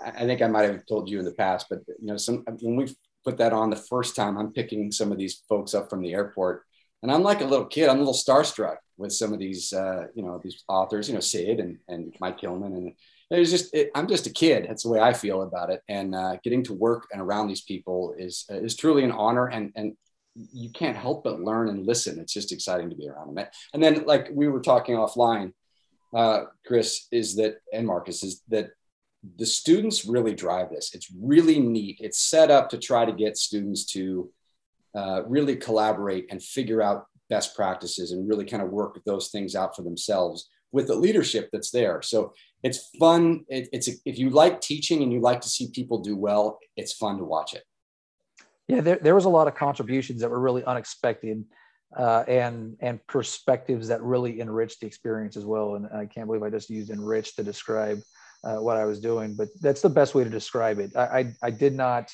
[0.00, 2.76] I think I might have told you in the past, but you know, some when
[2.76, 6.02] we put that on the first time, I'm picking some of these folks up from
[6.02, 6.64] the airport,
[7.02, 7.88] and I'm like a little kid.
[7.88, 11.20] I'm a little starstruck with some of these, uh, you know, these authors, you know,
[11.20, 12.92] Sid and and Mike Hillman, and
[13.30, 14.66] it was just it, I'm just a kid.
[14.68, 17.62] That's the way I feel about it, and uh, getting to work and around these
[17.62, 19.96] people is is truly an honor, and and
[20.52, 22.18] you can't help but learn and listen.
[22.18, 23.46] It's just exciting to be around them.
[23.74, 25.52] And then, like we were talking offline,
[26.14, 28.70] uh, Chris, is that, and Marcus, is that
[29.36, 30.94] the students really drive this.
[30.94, 31.98] It's really neat.
[32.00, 34.30] It's set up to try to get students to
[34.94, 39.54] uh, really collaborate and figure out best practices and really kind of work those things
[39.54, 42.00] out for themselves with the leadership that's there.
[42.02, 42.32] So
[42.62, 43.44] it's fun.
[43.48, 46.92] It, it's if you like teaching and you like to see people do well, it's
[46.92, 47.64] fun to watch it
[48.68, 51.44] yeah, there, there was a lot of contributions that were really unexpected
[51.96, 55.74] uh, and and perspectives that really enriched the experience as well.
[55.74, 58.00] And I can't believe I just used enrich to describe
[58.44, 60.94] uh, what I was doing, but that's the best way to describe it.
[60.94, 62.12] I, I, I did not,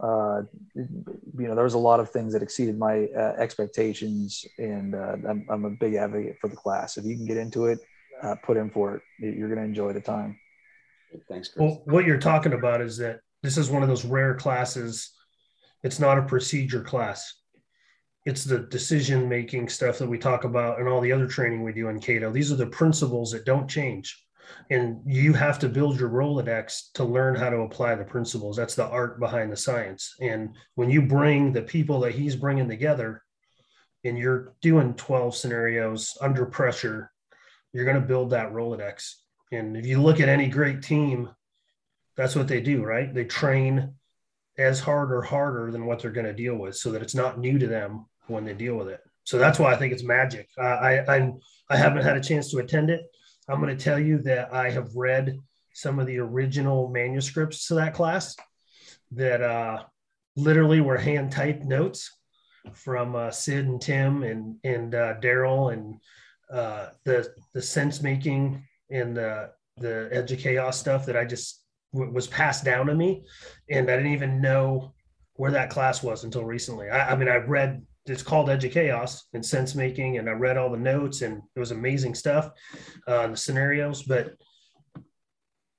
[0.00, 0.42] uh,
[0.74, 5.16] you know, there was a lot of things that exceeded my uh, expectations, and uh,
[5.28, 6.98] I'm, I'm a big advocate for the class.
[6.98, 7.78] If you can get into it,
[8.22, 9.02] uh, put in for it.
[9.18, 10.38] You're going to enjoy the time.
[11.28, 11.62] Thanks, Chris.
[11.62, 15.10] Well, what you're talking about is that this is one of those rare classes.
[15.82, 17.32] It's not a procedure class.
[18.24, 21.72] It's the decision making stuff that we talk about and all the other training we
[21.72, 22.32] do in Cato.
[22.32, 24.20] These are the principles that don't change.
[24.70, 28.56] And you have to build your Rolodex to learn how to apply the principles.
[28.56, 30.14] That's the art behind the science.
[30.20, 33.22] And when you bring the people that he's bringing together
[34.04, 37.12] and you're doing 12 scenarios under pressure,
[37.76, 39.16] you're going to build that Rolodex.
[39.52, 41.28] And if you look at any great team,
[42.16, 43.12] that's what they do, right?
[43.12, 43.92] They train
[44.56, 47.38] as hard or harder than what they're going to deal with, so that it's not
[47.38, 49.00] new to them when they deal with it.
[49.24, 50.48] So that's why I think it's magic.
[50.56, 53.02] Uh, I I'm, I haven't had a chance to attend it.
[53.46, 55.36] I'm going to tell you that I have read
[55.74, 58.36] some of the original manuscripts to that class
[59.12, 59.82] that uh,
[60.34, 62.10] literally were hand typed notes
[62.72, 66.00] from uh, Sid and Tim and and uh, Daryl and
[66.50, 72.26] uh, the the sense making and the the edge chaos stuff that I just was
[72.26, 73.24] passed down to me,
[73.70, 74.92] and I didn't even know
[75.34, 76.88] where that class was until recently.
[76.88, 80.56] I, I mean, I read it's called Edge Chaos and sense making, and I read
[80.56, 82.50] all the notes, and it was amazing stuff,
[83.06, 84.02] uh, the scenarios.
[84.02, 84.34] But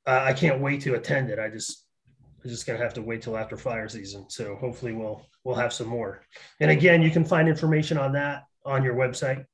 [0.06, 1.40] I can't wait to attend it.
[1.40, 1.86] I just
[2.44, 4.30] I'm just gonna have to wait till after fire season.
[4.30, 6.22] So hopefully we'll we'll have some more.
[6.60, 9.46] And again, you can find information on that on your website.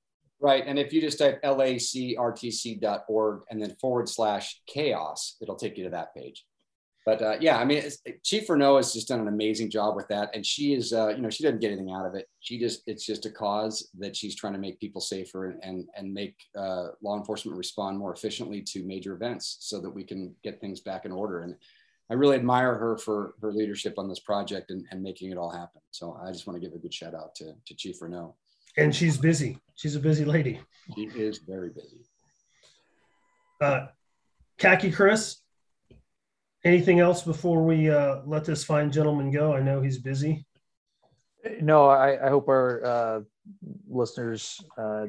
[0.44, 0.64] Right.
[0.68, 5.90] And if you just type lacrtc.org and then forward slash chaos, it'll take you to
[5.92, 6.46] that page
[7.06, 7.84] but uh, yeah, I mean,
[8.24, 11.22] Chief Renaud has just done an amazing job with that, and she is, uh, you
[11.22, 12.30] know, she doesn't get anything out of it.
[12.40, 16.14] She just, it's just a cause that she's trying to make people safer and and,
[16.14, 20.62] make uh, law enforcement respond more efficiently to major events, so that we can get
[20.62, 21.42] things back in order.
[21.42, 21.56] And
[22.10, 25.50] I really admire her for her leadership on this project and, and making it all
[25.50, 25.82] happen.
[25.92, 28.36] So I just want to give a good shout out to to Chief Renaud.
[28.78, 29.60] And she's busy.
[29.76, 30.60] She's a busy lady.
[30.96, 31.98] She is very busy.
[33.62, 33.88] Uh,
[34.58, 35.44] Khaki Chris,
[36.66, 39.54] Anything else before we uh, let this fine gentleman go?
[39.54, 40.46] I know he's busy.
[41.62, 43.22] No, I, I hope our uh,
[43.90, 45.08] listeners uh,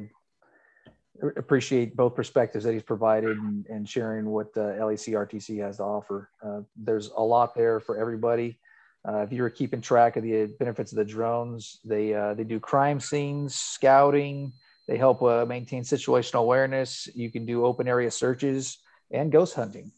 [1.37, 5.85] appreciate both perspectives that he's provided and, and sharing what uh, LAC RTC has to
[5.85, 6.29] offer.
[6.45, 8.59] Uh, there's a lot there for everybody.
[9.07, 12.59] Uh, if you're keeping track of the benefits of the drones, they uh, they do
[12.59, 14.53] crime scenes, scouting.
[14.89, 17.09] They help uh, maintain situational awareness.
[17.15, 18.79] You can do open area searches
[19.11, 19.93] and ghost hunting.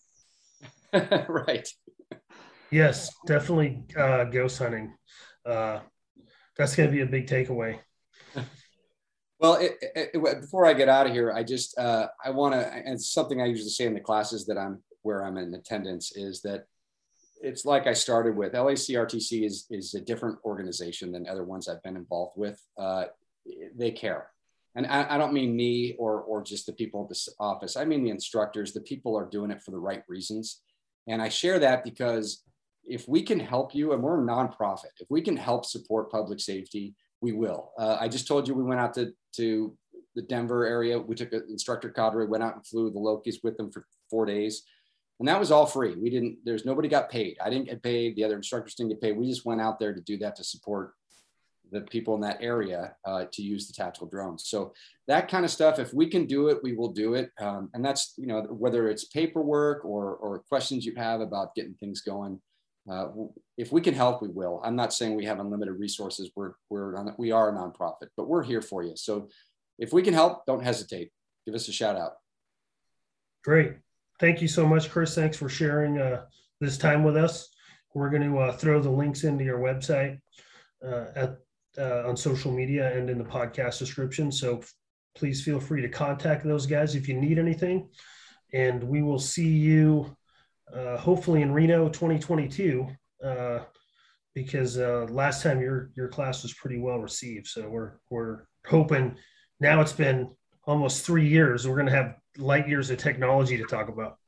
[1.29, 1.69] right.
[2.71, 4.95] Yes, definitely uh, ghost hunting.
[5.45, 5.81] Uh,
[6.57, 7.79] that's going to be a big takeaway.
[9.39, 12.55] Well, it, it, it, before I get out of here, I just uh, I want
[12.55, 15.55] to, and it's something I usually say in the classes that I'm where I'm in
[15.55, 16.65] attendance is that
[17.47, 18.53] it's like I started with.
[18.53, 22.61] LACRTC is is a different organization than other ones I've been involved with.
[22.77, 23.05] Uh,
[23.77, 24.31] they care,
[24.75, 27.77] and I, I, don't mean me or or just the people at this office.
[27.77, 28.73] I mean the instructors.
[28.73, 30.63] The people are doing it for the right reasons.
[31.07, 32.43] And I share that because
[32.85, 36.41] if we can help you, and we're a nonprofit, if we can help support public
[36.41, 37.73] safety, we will.
[37.79, 39.77] Uh, I just told you we went out to, to
[40.17, 40.99] the Denver area.
[40.99, 44.27] We took an instructor cadre, went out and flew the Lokis with them for four
[44.27, 44.65] days.
[45.19, 45.95] And that was all free.
[45.97, 47.39] We didn't, there's nobody got paid.
[47.43, 48.17] I didn't get paid.
[48.17, 49.17] The other instructors didn't get paid.
[49.17, 50.93] We just went out there to do that to support
[51.73, 54.45] the people in that area uh, to use the tactical drones.
[54.47, 54.73] So
[55.09, 57.31] that kind of stuff, if we can do it, we will do it.
[57.41, 61.75] Um, and that's, you know, whether it's paperwork or, or questions you have about getting
[61.75, 62.41] things going,
[62.89, 63.09] uh,
[63.57, 64.61] if we can help, we will.
[64.63, 66.31] I'm not saying we have unlimited resources.
[66.37, 68.95] We're, we're, we are a nonprofit, but we're here for you.
[68.95, 69.29] So
[69.79, 71.11] if we can help, don't hesitate.
[71.47, 72.13] Give us a shout out.
[73.45, 73.73] Great.
[74.19, 75.15] Thank you so much, Chris.
[75.15, 76.25] Thanks for sharing uh,
[76.61, 77.51] this time with us.
[77.95, 80.19] We're going to uh, throw the links into your website
[80.87, 81.37] uh, at
[81.79, 84.33] uh, on social media and in the podcast description.
[84.33, 84.63] So
[85.15, 87.91] please feel free to contact those guys if you need anything.
[88.55, 90.17] And we will see you
[90.75, 92.87] uh, hopefully in Reno 2022
[93.23, 93.59] uh,
[94.35, 97.47] because last time your your class was pretty well received.
[97.47, 99.17] So we're we're hoping
[99.61, 100.31] now it's been
[100.65, 101.69] almost three years.
[101.69, 104.19] We're going to have light years of technology to talk about.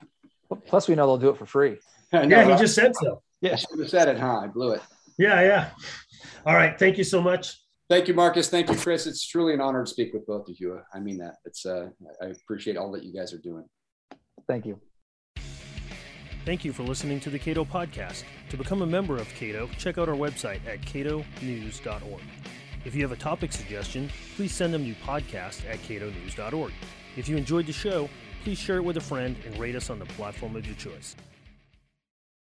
[0.67, 1.79] Plus, we know they'll do it for free.
[2.13, 3.23] yeah, he just said so.
[3.41, 4.41] Yeah, I should have said it, huh?
[4.43, 4.81] I blew it.
[5.19, 5.71] Yeah, yeah.
[6.47, 6.79] All right.
[6.79, 7.57] Thank you so much.
[7.89, 8.49] Thank you, Marcus.
[8.49, 9.07] Thank you, Chris.
[9.07, 10.81] It's truly an honor to speak with both of you.
[10.93, 11.37] I mean that.
[11.45, 11.89] It's uh,
[12.23, 13.65] I appreciate all that you guys are doing.
[14.47, 14.81] Thank you.
[16.45, 18.25] Thank you for listening to the Cato Podcast.
[18.51, 22.23] To become a member of Cato, check out our website at catonews.org.
[22.85, 26.73] If you have a topic suggestion, please send them to podcast at catonews.org.
[27.19, 28.09] If you enjoyed the show,
[28.45, 31.17] please share it with a friend and rate us on the platform of your choice.